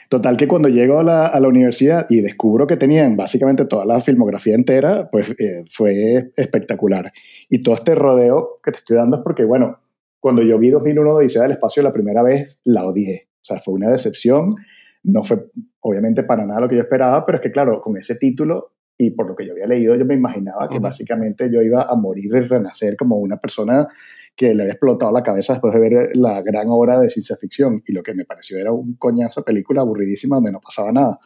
[0.10, 3.86] Total que cuando llego a la, a la, universidad y descubro que tenían básicamente toda
[3.86, 7.12] la filmografía entera, pues eh, fue espectacular.
[7.48, 9.82] Y todo este rodeo que te estoy dando es porque, bueno,
[10.20, 13.28] cuando yo vi 2001 Odisea del Espacio la primera vez, la odié.
[13.46, 14.56] O sea, fue una decepción.
[15.04, 18.16] No fue obviamente para nada lo que yo esperaba, pero es que, claro, con ese
[18.16, 21.84] título y por lo que yo había leído, yo me imaginaba que básicamente yo iba
[21.84, 23.88] a morir y renacer como una persona
[24.36, 27.84] que le había explotado la cabeza después de ver la gran obra de ciencia ficción
[27.86, 31.20] y lo que me pareció era un coñazo de película aburridísima donde no pasaba nada.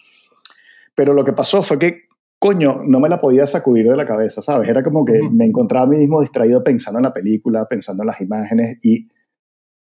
[0.93, 2.01] Pero lo que pasó fue que,
[2.37, 4.67] coño, no me la podía sacudir de la cabeza, ¿sabes?
[4.67, 8.07] Era como que me encontraba a mí mismo distraído pensando en la película, pensando en
[8.07, 9.07] las imágenes y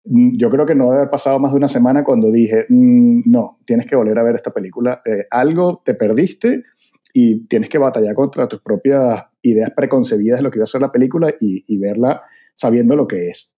[0.04, 3.58] yo creo que no debe haber pasado más de una semana cuando dije, mm, no,
[3.64, 5.00] tienes que volver a ver esta película.
[5.04, 6.64] Eh, algo te perdiste
[7.12, 10.80] y tienes que batallar contra tus propias ideas preconcebidas de lo que iba a ser
[10.80, 12.22] la película y, verla
[12.54, 13.52] sabiendo lo que es.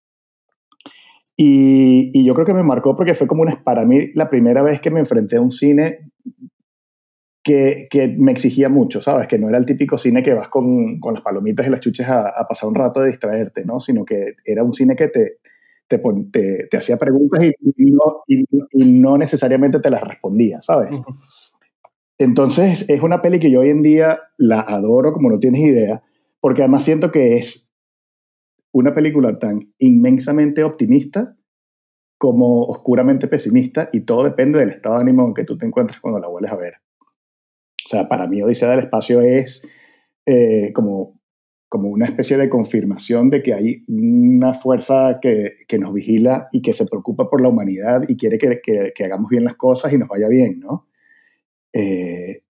[1.35, 4.61] Y, y, yo creo que me marcó porque fue como una, para mí la primera
[4.61, 6.11] vez que me enfrenté a un cine
[7.43, 9.27] que, que me exigía mucho, ¿sabes?
[9.27, 12.07] Que no era el típico cine que vas con, con las palomitas y las chuches
[12.07, 13.79] a, a, pasar un rato de distraerte, ¿no?
[13.79, 15.39] Sino que era un cine que te,
[15.87, 20.99] te, te, te hacía preguntas y, y, no, y, no, necesariamente te las respondía, ¿sabes?
[22.17, 26.03] Entonces es una peli que yo hoy en día la adoro como no tienes idea,
[26.39, 27.69] porque además siento que es
[28.71, 31.35] una película tan inmensamente optimista
[32.17, 35.99] como oscuramente pesimista y todo depende del estado de ánimo en que tú te encuentres
[35.99, 36.75] cuando la vuelves a ver.
[37.85, 39.67] O sea, para mí Odisea del Espacio es
[40.25, 41.19] eh, como,
[41.73, 46.61] como una especie de confirmación de que hay una fuerza que, que nos vigila y
[46.61, 49.91] que se preocupa por la humanidad y quiere que, que, que hagamos bien las cosas
[49.91, 50.85] y nos vaya bien, ¿no?
[51.73, 52.43] Eh,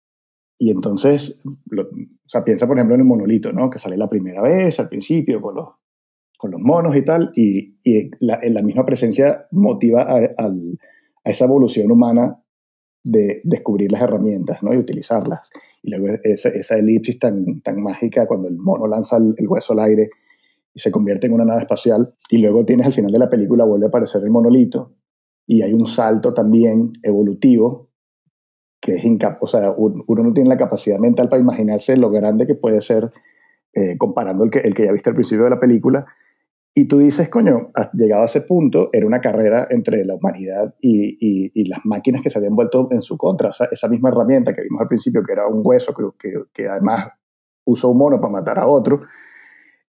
[0.57, 3.69] y entonces, lo, o sea, piensa por ejemplo en el monolito, ¿no?
[3.69, 5.69] Que sale la primera vez al principio con los
[6.39, 11.31] con los monos y tal, y, y la, la, misma presencia motiva a, a, a,
[11.31, 12.43] esa evolución humana
[13.05, 14.73] de descubrir las herramientas ¿no?
[14.73, 15.51] y utilizarlas.
[15.83, 19.81] Y luego esa, elipsis tan, tan mágica cuando el mono lanza el, el, hueso al
[19.81, 20.11] aire
[20.75, 23.65] y se convierte en una nave espacial, y luego tienes al final de la película
[23.65, 24.95] vuelve a aparecer el monolito,
[25.47, 27.91] y hay un salto también evolutivo
[28.81, 32.47] que es incapaz, o sea, uno no tiene la capacidad mental para imaginarse lo grande
[32.47, 33.11] que puede ser
[33.75, 36.07] eh, comparando el que, el que ya viste al principio de la película,
[36.73, 41.17] y tú dices, coño, llegado a ese punto, era una carrera entre la humanidad y,
[41.21, 43.49] y, y, las máquinas que se habían vuelto en su contra.
[43.49, 46.35] O sea, esa misma herramienta que vimos al principio, que era un hueso, que, que,
[46.53, 47.09] que además
[47.65, 49.03] usó un mono para matar a otro,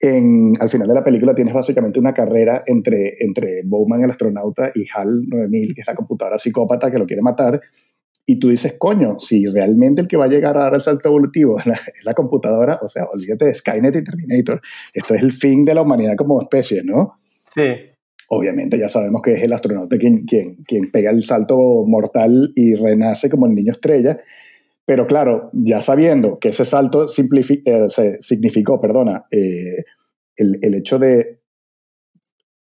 [0.00, 4.72] en, al final de la película tienes básicamente una carrera entre, entre Bowman, el astronauta,
[4.74, 7.60] y HAL 9000, que es la computadora psicópata que lo quiere matar,
[8.24, 11.08] y tú dices, coño, si realmente el que va a llegar a dar el salto
[11.08, 14.60] evolutivo es la, es la, computadora, o sea, olvídate de Skynet y Terminator.
[14.94, 17.18] Esto es el fin de la humanidad como especie, ¿no?
[17.54, 17.62] Sí.
[18.28, 21.56] Obviamente ya sabemos que es el astronauta quien, quien, quien pega el salto
[21.86, 24.20] mortal y renace como el niño estrella.
[24.84, 29.84] Pero claro, ya sabiendo que ese salto eh, se significó, perdona, eh,
[30.36, 31.40] el, el hecho de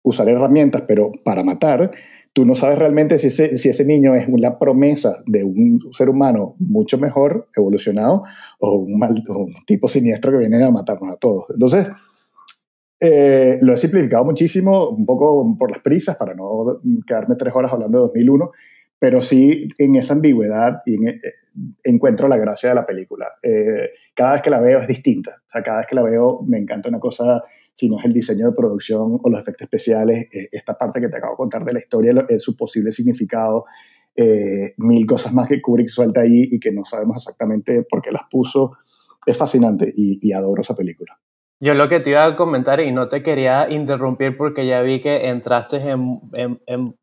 [0.03, 1.91] usar herramientas, pero para matar,
[2.35, 6.09] tú no sabes realmente si ese, si ese niño es una promesa de un ser
[6.09, 8.23] humano mucho mejor, evolucionado,
[8.59, 11.45] o un, mal, un tipo siniestro que viene a matarnos a todos.
[11.49, 11.87] Entonces,
[12.99, 17.71] eh, lo he simplificado muchísimo, un poco por las prisas, para no quedarme tres horas
[17.71, 18.51] hablando de 2001,
[18.99, 21.21] pero sí en esa ambigüedad y en, eh,
[21.85, 23.27] encuentro la gracia de la película.
[23.43, 26.41] Eh, cada vez que la veo es distinta, o sea, cada vez que la veo
[26.47, 27.43] me encanta una cosa
[27.73, 31.09] si no es el diseño de producción o los efectos especiales, eh, esta parte que
[31.09, 33.65] te acabo de contar de la historia, es su posible significado,
[34.15, 38.11] eh, mil cosas más que Kubrick suelta ahí y que no sabemos exactamente por qué
[38.11, 38.71] las puso.
[39.25, 41.19] Es fascinante y, y adoro esa película.
[41.59, 45.01] Yo lo que te iba a comentar y no te quería interrumpir porque ya vi
[45.01, 46.95] que entraste en, en, en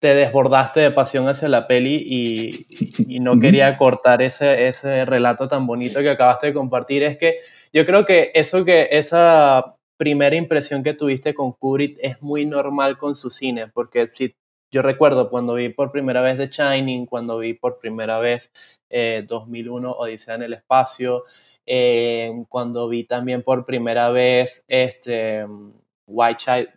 [0.00, 2.66] te desbordaste de pasión hacia la peli y,
[3.08, 7.02] y no quería cortar ese, ese relato tan bonito que acabaste de compartir.
[7.02, 7.38] Es que
[7.72, 12.98] yo creo que eso que esa primera impresión que tuviste con Kubrick es muy normal
[12.98, 14.34] con su cine, porque si
[14.72, 18.50] yo recuerdo cuando vi por primera vez The Shining, cuando vi por primera vez
[18.90, 21.24] eh, 2001 Odisea en el espacio,
[21.64, 25.46] eh, cuando vi también por primera vez este
[26.06, 26.68] White Child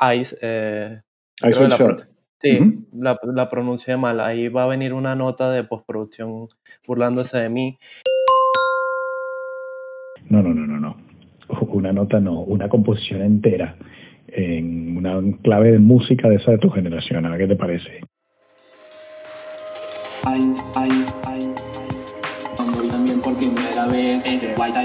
[0.00, 0.38] Eyes.
[0.40, 1.00] Eh,
[1.42, 4.20] Eyes creo Sí, la, la pronuncié mal.
[4.20, 6.46] Ahí va a venir una nota de postproducción
[6.86, 7.78] burlándose de mí.
[10.28, 10.96] No, no, no, no, no.
[11.72, 13.76] Una nota no, una composición entera
[14.28, 17.26] en una clave de música de esa de tu generación.
[17.26, 18.00] A ver qué te parece.
[20.24, 20.40] Ay,
[20.76, 20.90] ay,
[21.26, 21.40] ay.
[22.56, 24.78] Cuando vi también por primera vez este White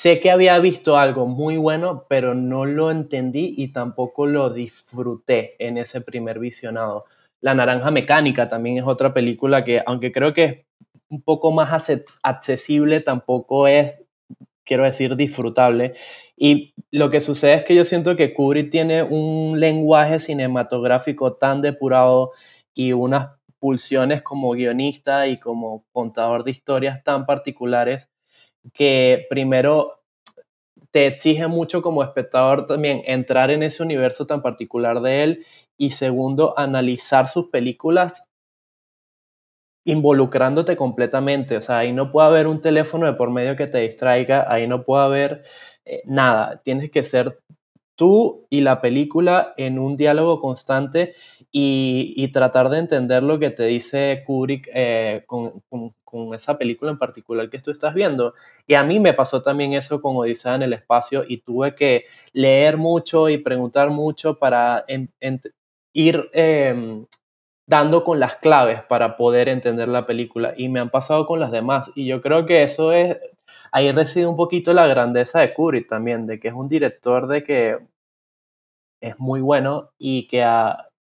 [0.00, 5.56] Sé que había visto algo muy bueno, pero no lo entendí y tampoco lo disfruté
[5.58, 7.04] en ese primer visionado.
[7.42, 10.56] La Naranja Mecánica también es otra película que, aunque creo que es
[11.10, 11.90] un poco más
[12.22, 14.02] accesible, tampoco es,
[14.64, 15.92] quiero decir, disfrutable.
[16.34, 21.60] Y lo que sucede es que yo siento que Kubrick tiene un lenguaje cinematográfico tan
[21.60, 22.30] depurado
[22.72, 28.09] y unas pulsiones como guionista y como contador de historias tan particulares
[28.72, 30.00] que primero
[30.90, 35.46] te exige mucho como espectador también entrar en ese universo tan particular de él
[35.76, 38.24] y segundo analizar sus películas
[39.84, 43.78] involucrándote completamente, o sea, ahí no puede haber un teléfono de por medio que te
[43.78, 45.42] distraiga, ahí no puede haber
[45.84, 47.40] eh, nada, tienes que ser
[47.96, 51.14] tú y la película en un diálogo constante
[51.52, 55.94] y, y tratar de entender lo que te dice Kubrick eh, con, con-
[56.34, 58.34] esa película en particular que tú estás viendo.
[58.66, 62.04] Y a mí me pasó también eso con Odisea en el espacio y tuve que
[62.32, 64.84] leer mucho y preguntar mucho para
[65.92, 67.04] ir eh,
[67.66, 70.54] dando con las claves para poder entender la película.
[70.56, 71.90] Y me han pasado con las demás.
[71.94, 73.18] Y yo creo que eso es,
[73.72, 77.44] ahí reside un poquito la grandeza de Kubrick también, de que es un director de
[77.44, 77.78] que
[79.00, 80.42] es muy bueno y que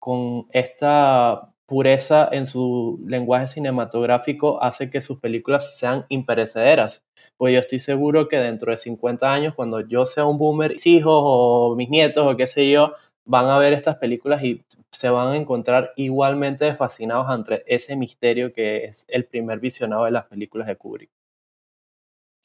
[0.03, 7.05] con esta pureza en su lenguaje cinematográfico hace que sus películas sean imperecederas.
[7.37, 10.89] Pues yo estoy seguro que dentro de 50 años, cuando yo sea un boomer, mis
[10.89, 12.95] hijos o mis nietos o qué sé yo,
[13.25, 18.53] van a ver estas películas y se van a encontrar igualmente fascinados ante ese misterio
[18.53, 21.11] que es el primer visionado de las películas de Kubrick.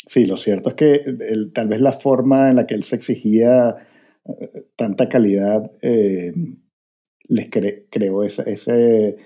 [0.05, 1.03] Sí, lo cierto es que
[1.55, 3.77] tal vez la forma en la que él se exigía
[4.25, 6.33] eh, tanta calidad eh,
[7.27, 9.17] les cre- creó ese, ese,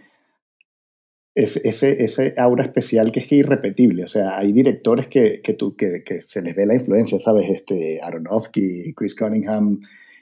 [1.34, 4.04] ese, aura especial que es irrepetible.
[4.04, 7.50] O sea, hay directores que, que, tú, que, que se les ve la influencia, ¿sabes?
[7.50, 9.80] Este, Aronofsky, Chris Cunningham,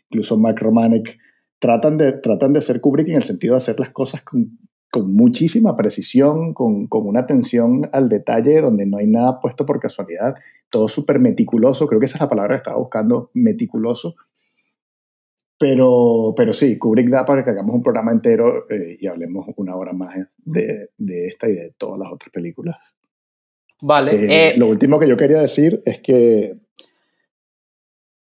[0.09, 1.17] incluso Mark Romanek,
[1.59, 4.57] tratan de, tratan de ser Kubrick en el sentido de hacer las cosas con,
[4.91, 9.79] con muchísima precisión, con, con una atención al detalle donde no hay nada puesto por
[9.79, 10.35] casualidad,
[10.69, 14.15] todo súper meticuloso, creo que esa es la palabra que estaba buscando, meticuloso.
[15.59, 19.75] Pero, pero sí, Kubrick da para que hagamos un programa entero eh, y hablemos una
[19.75, 22.77] hora más de, de esta y de todas las otras películas.
[23.81, 26.55] Vale, Eh, eh, lo último que yo quería decir es que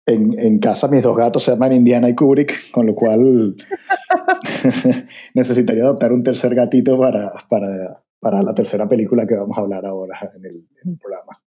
[0.06, 3.56] en, en casa mis dos gatos se llaman Indiana y Kubrick, con lo cual
[5.34, 9.86] necesitaría adoptar un tercer gatito para, para, para la tercera película que vamos a hablar
[9.86, 11.42] ahora en el, en el programa.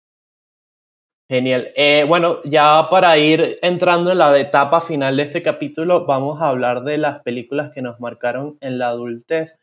[1.30, 1.72] Genial.
[1.76, 6.48] Eh, bueno, ya para ir entrando en la etapa final de este capítulo, vamos a
[6.48, 9.58] hablar de las películas que nos marcaron en la adultez.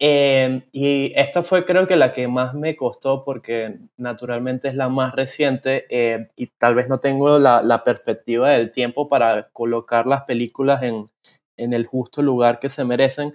[0.00, 4.88] Eh, y esta fue creo que la que más me costó porque naturalmente es la
[4.90, 10.06] más reciente eh, y tal vez no tengo la, la perspectiva del tiempo para colocar
[10.06, 11.10] las películas en,
[11.58, 13.34] en el justo lugar que se merecen.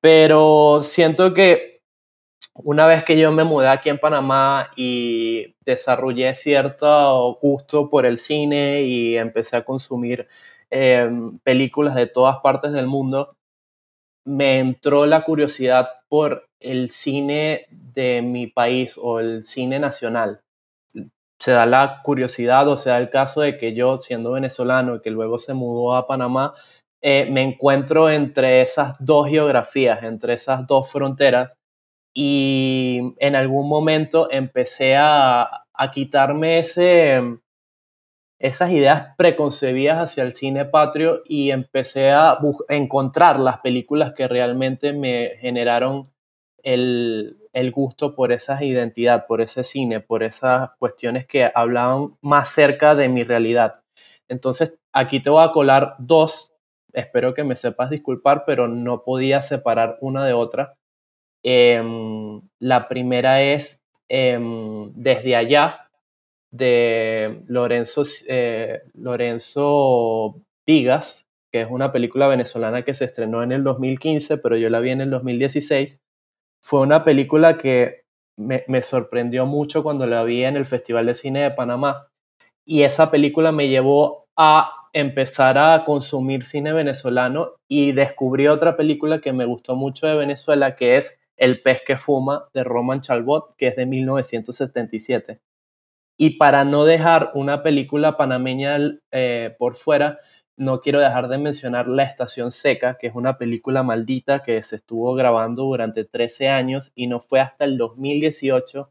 [0.00, 1.77] Pero siento que
[2.64, 8.18] una vez que yo me mudé aquí en Panamá y desarrollé cierto gusto por el
[8.18, 10.28] cine y empecé a consumir
[10.70, 11.10] eh,
[11.44, 13.36] películas de todas partes del mundo,
[14.24, 20.40] me entró la curiosidad por el cine de mi país o el cine nacional.
[21.38, 25.00] Se da la curiosidad o se da el caso de que yo, siendo venezolano y
[25.00, 26.54] que luego se mudó a Panamá,
[27.00, 31.52] eh, me encuentro entre esas dos geografías, entre esas dos fronteras
[32.20, 37.22] y en algún momento empecé a, a quitarme ese,
[38.40, 42.40] esas ideas preconcebidas hacia el cine patrio y empecé a
[42.70, 46.10] encontrar las películas que realmente me generaron
[46.64, 52.48] el, el, gusto por esa identidad, por ese cine, por esas cuestiones que hablaban más
[52.48, 53.82] cerca de mi realidad.
[54.26, 56.52] Entonces, aquí te voy a colar dos,
[56.92, 60.74] espero que me sepas disculpar, pero no podía separar una de otra.
[61.42, 61.82] Eh,
[62.58, 64.38] la primera es eh,
[64.94, 65.88] Desde allá,
[66.50, 73.64] de Lorenzo, eh, Lorenzo Vigas, que es una película venezolana que se estrenó en el
[73.64, 75.98] 2015, pero yo la vi en el 2016.
[76.62, 78.02] Fue una película que
[78.36, 82.08] me, me sorprendió mucho cuando la vi en el Festival de Cine de Panamá.
[82.64, 89.20] Y esa película me llevó a empezar a consumir cine venezolano y descubrí otra película
[89.20, 93.56] que me gustó mucho de Venezuela, que es El pez que fuma, de Roman Chalbot,
[93.56, 95.40] que es de 1977.
[96.18, 98.76] Y para no dejar una película panameña
[99.12, 100.18] eh, por fuera,
[100.58, 104.76] no quiero dejar de mencionar La Estación Seca, que es una película maldita que se
[104.76, 108.90] estuvo grabando durante 13 años y no fue hasta el 2018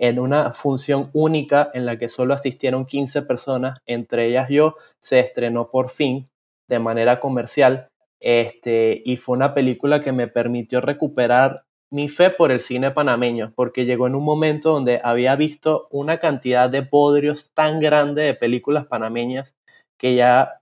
[0.00, 5.20] en una función única en la que solo asistieron 15 personas, entre ellas yo, se
[5.20, 6.28] estrenó por fin
[6.68, 7.90] de manera comercial
[8.20, 13.52] este, y fue una película que me permitió recuperar mi fe por el cine panameño,
[13.56, 18.34] porque llegó en un momento donde había visto una cantidad de podrios tan grande de
[18.34, 19.54] películas panameñas
[19.98, 20.60] que ya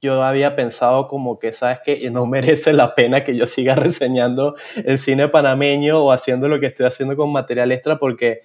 [0.00, 4.56] yo había pensado como que, ¿sabes que No merece la pena que yo siga reseñando
[4.84, 8.42] el cine panameño o haciendo lo que estoy haciendo con material extra porque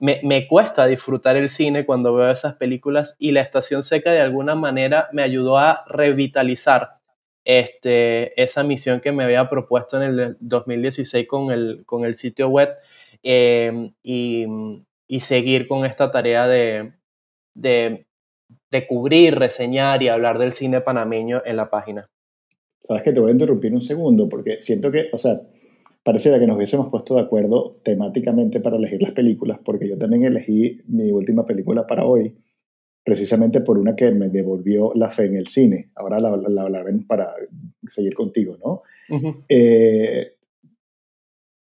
[0.00, 4.20] me, me, cuesta disfrutar el cine cuando veo esas películas y la estación seca de
[4.20, 7.01] alguna manera me ayudó a revitalizar
[7.44, 12.48] este, esa misión que me había propuesto en el 2016 con el, con el sitio
[12.48, 12.70] web
[13.22, 14.46] em, y,
[15.08, 16.92] y, seguir con esta tarea de,
[17.54, 18.06] de,
[18.70, 22.08] de, cubrir, reseñar y hablar del cine panameño en la página.
[22.80, 25.40] Sabes que te voy a interrumpir un segundo porque siento que, o sea,
[26.02, 30.24] pareciera que nos hubiésemos puesto de acuerdo temáticamente para elegir las películas, porque yo también
[30.24, 32.36] elegí mi última película para hoy
[33.04, 35.90] precisamente por una que me devolvió la fe en el cine.
[35.94, 37.34] Ahora la, hablaremos para
[37.86, 38.82] seguir contigo, ¿no?
[39.48, 40.36] Eh,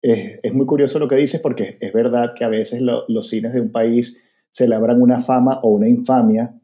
[0.02, 3.62] es, muy curioso lo que dices porque es verdad que a veces los cines de
[3.62, 6.56] un país se labran una fama o una infamia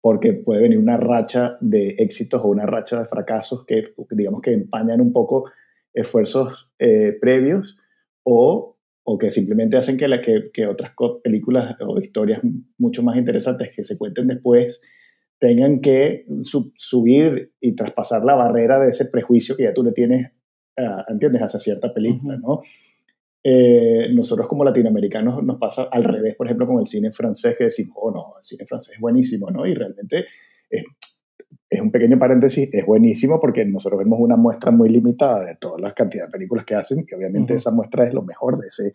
[0.00, 4.52] porque puede venir una racha de éxitos o una racha de fracasos que digamos que
[4.52, 5.50] empañan un poco
[5.94, 7.76] esfuerzos eh, previos
[8.22, 8.75] o
[9.08, 10.92] o que simplemente hacen que, la, que, que otras
[11.22, 12.40] películas o historias
[12.76, 14.82] mucho más interesantes que se cuenten después
[15.38, 16.26] tengan que
[16.74, 20.32] subir y traspasar la barrera de ese prejuicio que ya tú le tienes,
[20.78, 22.60] uh, ¿entiendes?, hacia cierta película, ¿no?
[23.44, 27.64] Eh, nosotros como latinoamericanos nos pasa al revés, por ejemplo, con el cine francés, que
[27.64, 29.66] decimos, oh no, el cine francés es buenísimo, ¿no?
[29.66, 30.24] Y realmente
[30.68, 30.84] es,
[31.68, 35.80] es un pequeño paréntesis, es buenísimo porque nosotros vemos una muestra muy limitada de todas
[35.80, 38.92] las cantidades de películas que hacen, que obviamente esa muestra es lo mejor de ese,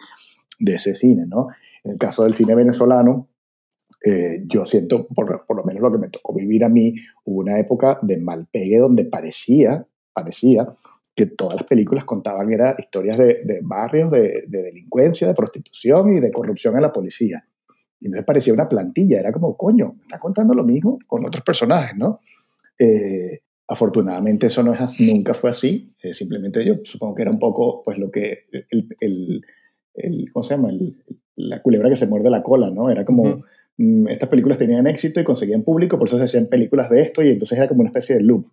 [0.60, 1.48] de ese cine, ¿no?
[1.84, 3.28] En el caso del cine venezolano,
[4.06, 6.96] eh, yo siento, por, por, lo menos lo que me tocó vivir a mí,
[7.26, 10.68] hubo una época de malpegue donde parecía, parecía
[11.14, 16.16] que todas las películas contaban era historias de, de barrios, de, de, delincuencia, de prostitución
[16.16, 17.46] y de corrupción en la policía.
[18.00, 21.96] Y entonces parecía una plantilla, era como, coño, está contando lo mismo con otros personajes,
[21.98, 22.22] ¿no?
[22.84, 27.38] Eh, afortunadamente eso no es nunca fue así, eh, simplemente yo supongo que era un
[27.38, 28.40] poco pues lo que,
[28.72, 29.42] el, el,
[29.94, 30.72] el ¿cómo se llama?
[31.36, 32.90] la culebra que se muerde la cola, ¿no?
[32.90, 33.44] Era como,
[33.78, 37.22] mm, estas películas tenían éxito y conseguían público, por eso se hacían películas de esto
[37.22, 38.48] y entonces era como una especie de loop.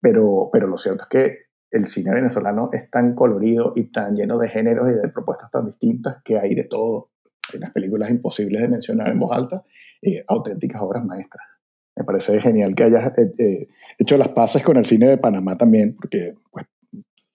[0.00, 1.38] Pero, pero lo cierto es que
[1.72, 5.66] el cine venezolano es tan colorido y tan lleno de géneros y de propuestas tan
[5.66, 7.10] distintas que hay de todo.
[7.52, 9.64] Hay unas películas imposibles de mencionar en voz alta
[10.00, 11.49] y auténticas obras maestras.
[12.00, 15.58] Me parece genial que hayas eh, eh, hecho las paces con el cine de Panamá
[15.58, 16.64] también, porque pues,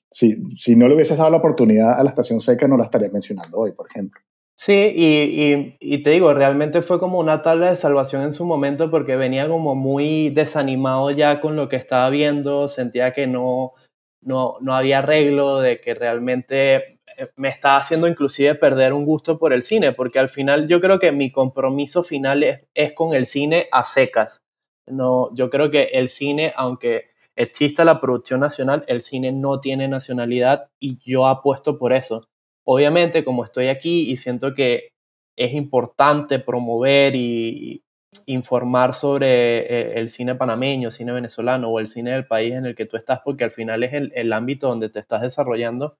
[0.09, 3.13] si, si no le hubieses dado la oportunidad a la estación seca, no la estarías
[3.13, 4.19] mencionando hoy, por ejemplo.
[4.57, 8.89] Sí, y, y, te digo, realmente fue como una tabla de salvación en su momento
[8.89, 13.73] porque venía como muy desanimado ya con lo que estaba viendo, sentía que no,
[14.21, 19.37] no, no había arreglo, de que realmente eh, me estaba haciendo inclusive perder un gusto
[19.37, 23.13] por el cine, porque al final yo creo que mi compromiso final es, es con
[23.13, 24.41] el cine a secas.
[24.87, 29.87] No, yo creo que el cine, aunque exista la producción nacional, el cine no tiene
[29.87, 32.27] nacionalidad y yo apuesto por eso.
[32.63, 34.93] Obviamente, como estoy aquí y siento que
[35.35, 37.83] es importante promover y
[38.25, 42.75] informar sobre eh, el cine panameño, cine venezolano o el cine del país en el
[42.75, 45.97] que tú estás, porque al final es el, ámbito donde te estás desarrollando,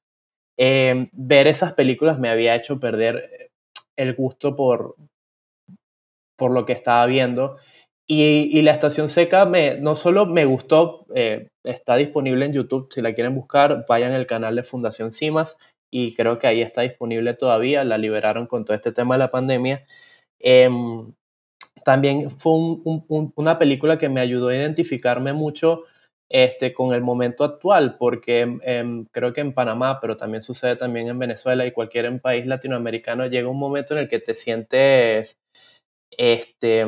[0.58, 3.52] eh, ver esas películas me había hecho perder
[3.98, 4.96] el gusto por,
[6.38, 7.58] por lo que estaba viendo
[8.08, 13.02] y, la estación seca me, no solo me gustó, eh, está disponible en YouTube, si
[13.02, 15.58] la quieren buscar, vayan al canal de Fundación CIMAS
[15.92, 19.32] y creo que ahí está disponible todavía, la liberaron con todo este tema de la
[19.32, 19.86] pandemia.
[20.40, 21.14] Em,
[21.84, 22.54] también fue
[23.36, 25.84] una película que me ayudó a identificarme mucho
[26.30, 31.08] este, con el momento actual, porque em, creo que en Panamá, pero también sucede también
[31.08, 35.38] en Venezuela y cualquier país latinoamericano, llega un momento en el que te sientes
[36.12, 36.86] este,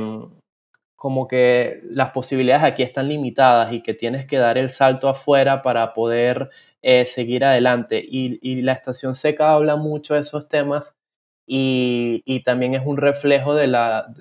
[0.98, 5.62] como que las posibilidades aquí están limitadas y que tienes que dar el salto afuera
[5.62, 6.50] para poder
[6.82, 8.04] eh, seguir adelante.
[8.04, 10.98] Y, la estación seca habla mucho de esos temas
[11.45, 14.12] y, también es un reflejo de la,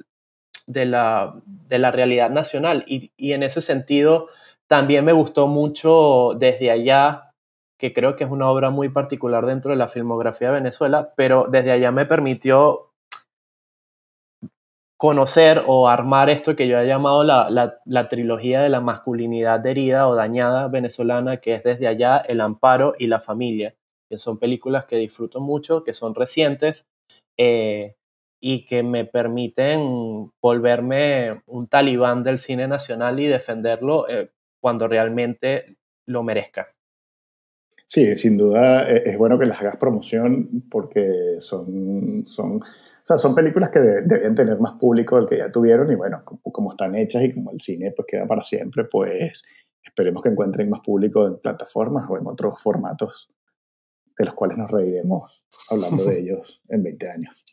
[0.66, 2.84] de la, de la realidad nacional.
[2.86, 4.28] Y, y, en ese sentido,
[4.66, 7.32] también me gustó mucho desde allá,
[7.78, 11.46] que creo que es una obra muy particular dentro de la filmografía de Venezuela, pero
[11.50, 12.85] desde allá me permitió
[14.96, 20.08] conocer o armar esto que yo he llamado la, la, trilogía de la masculinidad herida
[20.08, 23.74] o dañada venezolana, que es desde allá El Amparo y La Familia,
[24.08, 26.86] que son películas que disfruto mucho, que son recientes
[27.36, 27.94] eh,
[28.40, 34.30] y que me permiten volverme un talibán del cine nacional y defenderlo eh,
[34.60, 35.76] cuando realmente
[36.06, 36.68] lo merezca.
[37.84, 42.60] Sí, sin duda eh, es bueno que las hagas promoción porque son, son
[43.06, 46.24] o sea, son películas que deben tener más público del que ya tuvieron y bueno,
[46.24, 49.44] como, están hechas y como el cine pues queda para siempre, pues
[49.80, 53.28] esperemos que encuentren más público en plataformas o en otros formatos
[54.18, 57.44] de los cuales nos reiremos hablando de ellos en 20 años.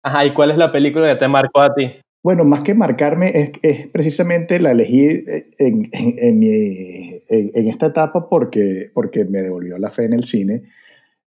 [0.00, 1.94] Ajá, ¿y cuál es la película que te marcó a ti?
[2.22, 5.24] Bueno, más que marcarme, es, es precisamente la elegí
[5.58, 10.22] en, en, en, mi, en, esta etapa porque, porque me devolvió la fe en el
[10.22, 10.70] cine.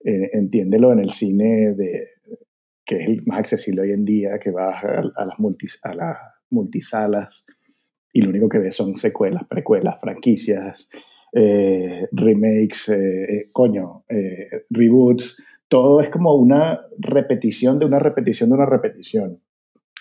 [0.06, 2.10] Eh, entiéndelo en el cine de,
[2.86, 6.18] que es el más accesible hoy en día, que vas a, las, multis, a las
[6.50, 7.46] multisalas
[8.12, 10.90] y lo único que ves son secuelas, precuelas, franquicias,
[11.34, 14.06] eh, remakes, eh, eh, coño,
[14.70, 19.42] reboots, todo es como una repetición de una repetición de una repetición.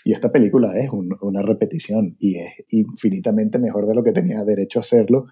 [0.05, 4.81] Y esta película es una repetición y es infinitamente mejor de lo que tenía derecho
[4.81, 5.27] a hacerlo.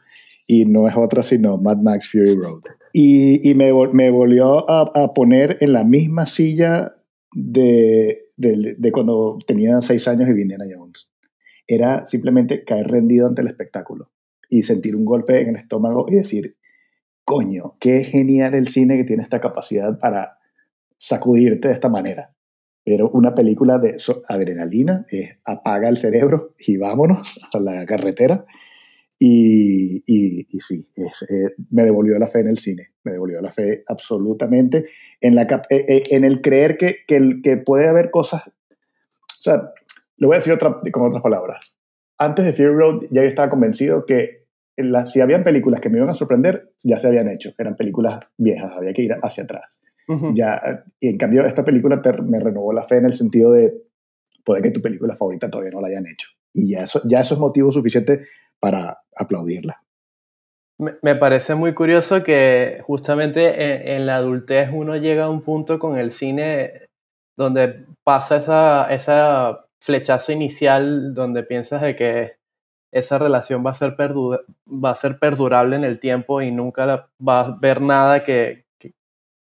[0.46, 2.62] Y no es otra sino Mad Max Fury Road.
[2.92, 6.96] Y, y me, me, volvió a, a, poner en la misma silla
[7.33, 11.11] de, de, cuando tenía seis años y vi Indiana Jones.
[11.66, 14.11] Era simplemente caer rendido ante el espectáculo
[14.49, 16.57] y sentir un golpe en el estómago y decir,
[17.24, 20.39] coño, qué genial el cine que tiene esta capacidad para
[20.99, 22.35] sacudirte de esta manera.
[22.85, 23.97] Pero una película de
[24.28, 25.07] adrenalina
[25.45, 28.47] apaga el cerebro y vámonos a la carretera
[29.18, 33.51] y, y, y sí, eh, me devolvió la fe en el cine, me devolvió la
[33.51, 34.86] fe absolutamente
[35.20, 39.72] en, la, eh, eh, en el creer que, que, que, puede haber cosas, o sea,
[40.16, 41.76] lo voy a decir otra, con otras palabras.
[42.18, 44.44] Antes de Fury Road ya yo estaba convencido que
[44.76, 48.20] la, si habían películas que me iban a sorprender, ya se habían hecho, eran películas
[48.36, 49.80] viejas, había que ir hacia atrás.
[50.34, 53.72] ya, y en cambio esta película me renovó la fe en el sentido de,
[54.44, 56.28] puede que tu película favorita todavía no la hayan hecho.
[56.53, 58.26] Y ya eso, ya eso es motivo suficiente
[58.59, 59.82] para aplaudirla.
[61.03, 65.99] Me parece muy curioso que justamente en, la adultez uno llega a un punto con
[65.99, 66.72] el cine
[67.37, 72.37] donde pasa esa, esa flechazo inicial donde piensas de que
[72.93, 77.41] esa relación va a ser, va a ser perdurable en el tiempo y nunca va
[77.41, 78.95] a ver nada que, que,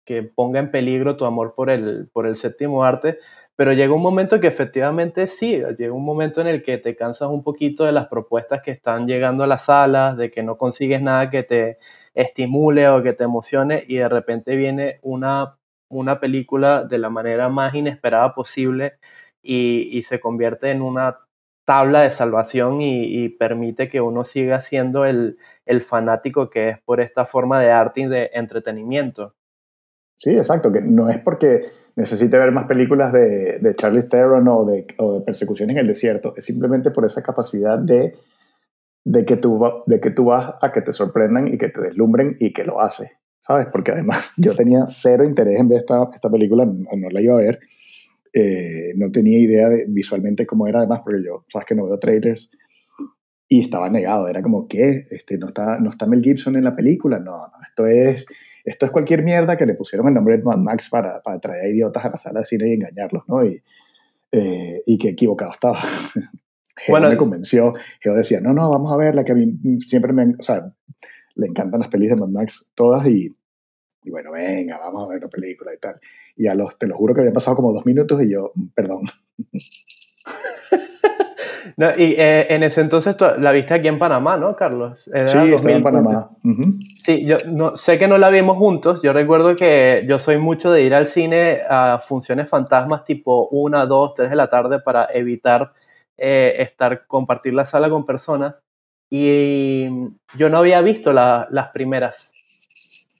[0.06, 3.18] que, ponga en peligro tu amor por el, por el séptimo arte.
[3.58, 7.28] Pero llega un momento que efectivamente sí, llega un momento en el que te cansas
[7.28, 11.02] un poquito de las propuestas que están llegando a las salas, de que no consigues
[11.02, 11.78] nada que te
[12.14, 17.48] estimule o que te emocione y de repente viene una, una película de la manera
[17.48, 18.98] más inesperada posible
[19.42, 21.18] y, se convierte en una
[21.64, 25.36] tabla de salvación y, permite que uno siga siendo el,
[25.66, 29.34] el fanático que es por esta forma de arte y de entretenimiento.
[30.18, 31.60] Sí, exacto, que no es porque
[31.94, 35.86] necesite ver más películas de, de Charlie Theron o de, o de persecución en el
[35.86, 36.34] desierto.
[36.36, 38.14] Es simplemente por esa capacidad de,
[39.04, 42.36] de, que tú, de que tú vas a que te sorprendan y que te deslumbren
[42.40, 43.68] y que lo hace, ¿sabes?
[43.70, 47.40] Porque además yo tenía cero interés en ver esta, esta película, no, la iba a
[47.40, 47.60] ver.
[48.32, 51.98] Eh, no tenía idea de visualmente cómo era además, porque yo, sabes que no veo
[52.00, 52.50] trailers,
[53.48, 55.06] y estaba negado, era como, ¿qué?
[55.12, 57.20] Este, ¿no, está, ¿No está Mel Gibson en la película?
[57.20, 58.26] No, no, esto es
[58.68, 61.64] esto es cualquier mierda que le pusieron el nombre de Mad Max para, para traer
[61.64, 63.44] a idiotas a la sala de cine y engañarlos, ¿no?
[63.44, 63.62] Y,
[64.32, 65.80] eh, y que equivocado estaba.
[66.88, 67.74] bueno, me convenció.
[68.00, 70.72] Geo decía, no, no, vamos a verla, que a mí siempre me, o sea,
[71.34, 73.34] le encantan las pelis de Mad Max todas y,
[74.02, 76.00] y bueno, venga, vamos a ver la película y tal.
[76.36, 79.00] Y a los, te lo juro que habían pasado como dos minutos y yo, perdón.
[81.78, 85.04] No, y eh, en ese entonces la viste aquí en Panamá, ¿no, Carlos?
[85.04, 86.28] sí, estaba en Panamá.
[87.04, 89.00] Sí, yo no, sé que no la vimos juntos.
[89.00, 93.86] Yo recuerdo que yo soy mucho de ir al cine a funciones fantasmas tipo 1,
[93.86, 95.72] 2, 3 de la tarde para evitar
[96.16, 98.60] eh, estar, compartir la sala con personas.
[99.08, 99.86] Y
[100.36, 102.32] yo no había visto las primeras.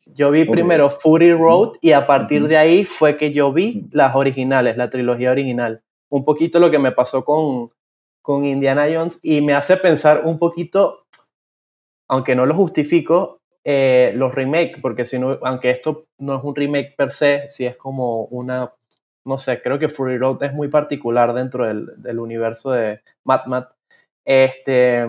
[0.05, 4.17] Yo vi primero Fury Road y a partir de ahí fue que yo vi las
[4.17, 5.83] originales, la trilogía original.
[6.09, 7.69] Un poquito lo que me pasó con,
[8.29, 11.07] con Indiana Jones y me hace pensar un poquito,
[12.11, 16.55] aunque no lo justifico, eh, los remakes, porque si no, aunque esto no es un
[16.55, 18.75] remake per se, si es como una,
[19.25, 23.65] no sé, creo que Fury Road es muy particular dentro del, universo de Mad Mad.
[24.27, 25.07] Este,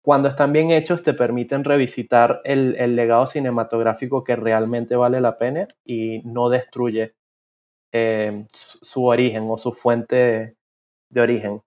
[0.00, 5.66] cuando están bien hechos te permiten revisitar el, legado cinematográfico que realmente vale la pena
[5.84, 7.16] y no destruye
[7.92, 10.54] eh, su origen o su fuente
[11.10, 11.63] de, origen.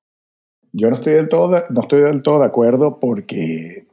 [0.80, 3.88] Yo no estoy, del todo de, no estoy del todo de acuerdo porque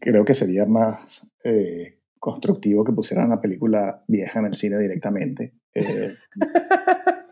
[0.00, 5.54] creo que sería más eh, constructivo que pusieran una película vieja en el cine directamente.
[5.74, 6.14] Eh,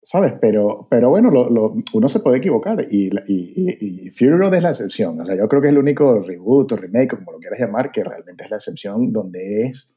[0.00, 0.34] ¿sabes?
[0.40, 4.62] Pero, pero bueno, lo, lo, uno se puede equivocar y, y, y, Fury Road es
[4.62, 5.20] la excepción.
[5.20, 7.90] O sea, yo creo que es el único reboot o remake, como lo quieras llamar,
[7.90, 9.92] que realmente es la excepción donde es,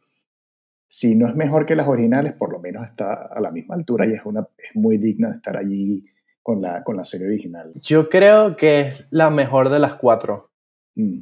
[0.87, 4.07] si no es mejor que las originales, por lo menos está a la misma altura
[4.07, 6.03] y es, una, es muy digna de estar allí
[6.49, 7.71] con la, con la serie original.
[7.75, 10.49] Yo creo que es la mejor de las cuatro.
[10.95, 11.19] Mm,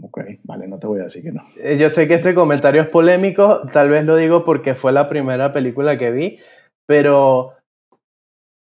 [0.00, 1.42] ok, vale, no te voy a decir que no.
[1.62, 5.06] Eh, yo sé que este comentario es polémico, tal vez lo digo porque fue la
[5.06, 6.38] primera película que vi,
[6.86, 7.52] pero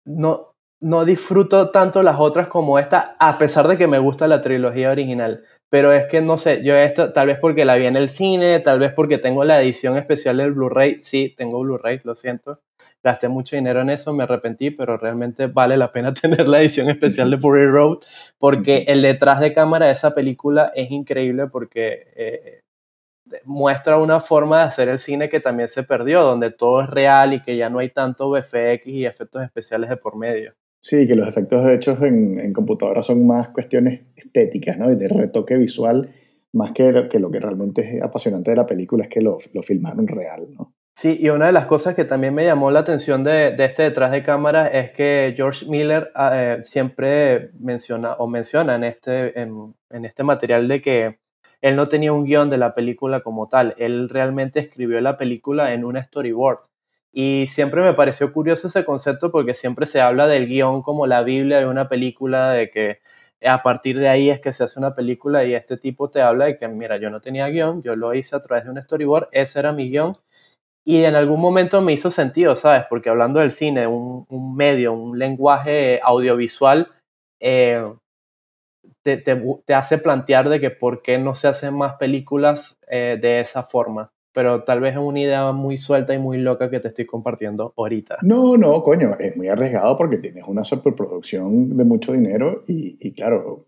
[0.05, 4.41] no, no disfruto tanto las otras como esta, a pesar de que me gusta la
[4.41, 5.45] trilogía original.
[5.71, 8.59] Pero es que no sé, yo esta, tal vez porque la vi en el cine,
[8.59, 10.99] tal vez porque tengo la edición especial del Blu-ray.
[10.99, 12.59] Sí, tengo Blu-ray, lo siento.
[13.05, 16.89] Gasté mucho dinero en eso, me arrepentí, pero realmente vale la pena tener la edición
[16.89, 17.99] especial de Fury Road,
[18.39, 22.61] porque el detrás de cámara de esa película es increíble porque eh,
[23.45, 27.35] muestra una forma de hacer el cine que también se perdió, donde todo es real
[27.35, 30.55] y que ya no hay tanto VFX y efectos especiales de por medio.
[30.81, 34.91] Sí, que los efectos hechos en, en computadora son más cuestiones estéticas, ¿no?
[34.91, 36.11] Y de retoque visual,
[36.53, 39.39] más que lo, que lo que realmente es apasionante de la película es que lo,
[39.55, 40.75] lo filmaron real, ¿no?
[40.95, 43.83] Sí, y una de las cosas que también me llamó la atención de, de este
[43.85, 49.75] detrás de cámara es que George Miller eh, siempre menciona o menciona en este, en,
[49.91, 51.19] en este material de que
[51.63, 55.73] él no tenía un guion de la película como tal, él realmente escribió la película
[55.73, 56.59] en un storyboard.
[57.11, 61.23] Y siempre me pareció curioso ese concepto porque siempre se habla del guion como la
[61.23, 63.01] Biblia de una película, de que
[63.45, 66.47] a partir de ahí es que se hace una película y este tipo te habla
[66.47, 69.29] de que, mira, yo no tenía guion, yo lo hice a través de un storyboard,
[69.33, 70.13] ese era mi guion.
[70.85, 72.85] Y en algún momento me hizo sentido, ¿sabes?
[72.91, 76.89] Porque hablando del cine, un, un medio, un lenguaje audiovisual,
[77.41, 77.85] eh,
[79.03, 83.19] te, te, te, hace plantear de que por qué no se hacen más películas eh,
[83.21, 84.11] de esa forma.
[84.35, 87.75] Pero tal vez es una idea muy suelta y muy loca que te estoy compartiendo
[87.77, 88.19] ahorita.
[88.23, 93.13] No, no, coño, es muy arriesgado porque tienes una superproducción de mucho dinero y, y
[93.13, 93.65] claro,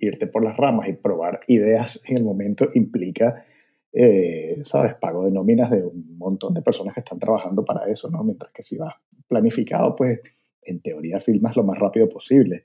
[0.00, 3.44] irte por las ramas y probar ideas en el momento implica,
[3.92, 8.10] eh, ¿sabes?, pago de nóminas de un montón de personas que están trabajando para eso,
[8.10, 8.22] ¿no?
[8.22, 8.94] Mientras que si vas
[9.26, 10.20] planificado, pues
[10.62, 12.64] en teoría filmas lo más rápido posible.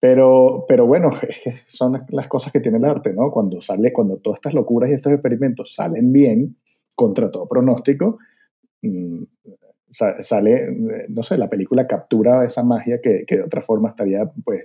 [0.00, 1.10] Pero, pero bueno,
[1.66, 3.30] son las cosas que tiene el arte, ¿no?
[3.30, 6.56] Cuando sale, cuando todas estas locuras y estos experimentos salen bien,
[6.94, 8.18] contra todo pronóstico,
[8.82, 9.22] mmm,
[9.88, 10.68] sale,
[11.08, 14.64] no sé, la película captura esa magia que, que, de otra forma estaría, pues,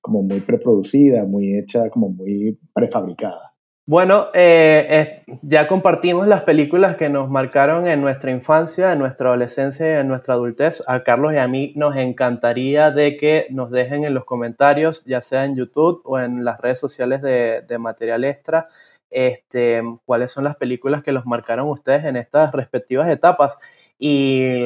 [0.00, 3.51] como muy preproducida, muy hecha, como muy prefabricada.
[3.84, 9.96] Bueno, eh, ya compartimos las películas que nos marcaron en nuestra infancia, en nuestra adolescencia
[9.96, 10.84] y en nuestra adultez.
[10.86, 15.20] A Carlos y a mí nos encantaría de que nos dejen en los comentarios, ya
[15.20, 18.68] sea en YouTube o en las redes sociales de, Material Extra,
[19.10, 23.56] este, cuáles son las películas que los marcaron ustedes en estas respectivas etapas.
[23.98, 24.60] Y,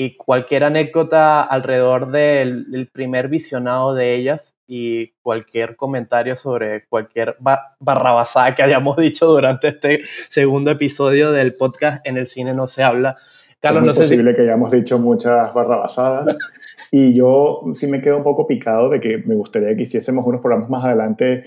[0.00, 7.34] y cualquier anécdota alrededor del, del, primer visionado de ellas y cualquier comentario sobre cualquier
[7.40, 12.68] bar barrabasada que hayamos dicho durante este segundo episodio del podcast En el cine no
[12.68, 13.16] se habla.
[13.58, 14.36] Carlos, es no sé posible si...
[14.36, 16.38] que hayamos dicho muchas barrabasadas
[16.92, 20.40] y yo sí me quedo un poco picado de que me gustaría que hiciésemos unos
[20.40, 21.42] programas más adelante,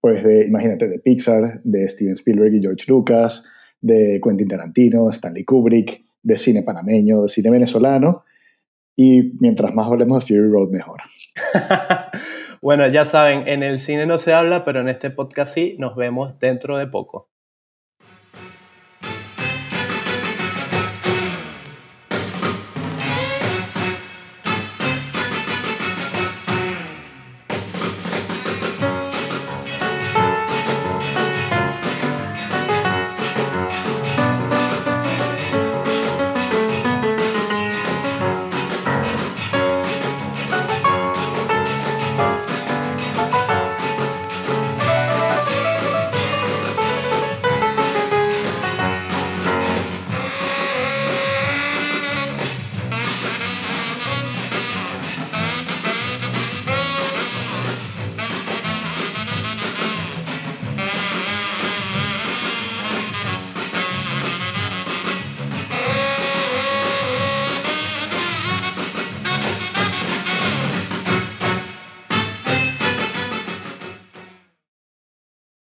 [0.00, 3.42] pues de, imagínate, de Pixar, de Steven Spielberg y George Lucas,
[3.80, 8.24] de Quentin Tarantino, Stanley Kubrick, de cine panameño, de cine venezolano.
[8.96, 11.00] Y mientras más hablemos de Fury Road, mejor.
[12.62, 15.76] bueno, ya saben, en el cine no se habla, pero en este podcast sí.
[15.78, 17.29] Nos vemos dentro de poco.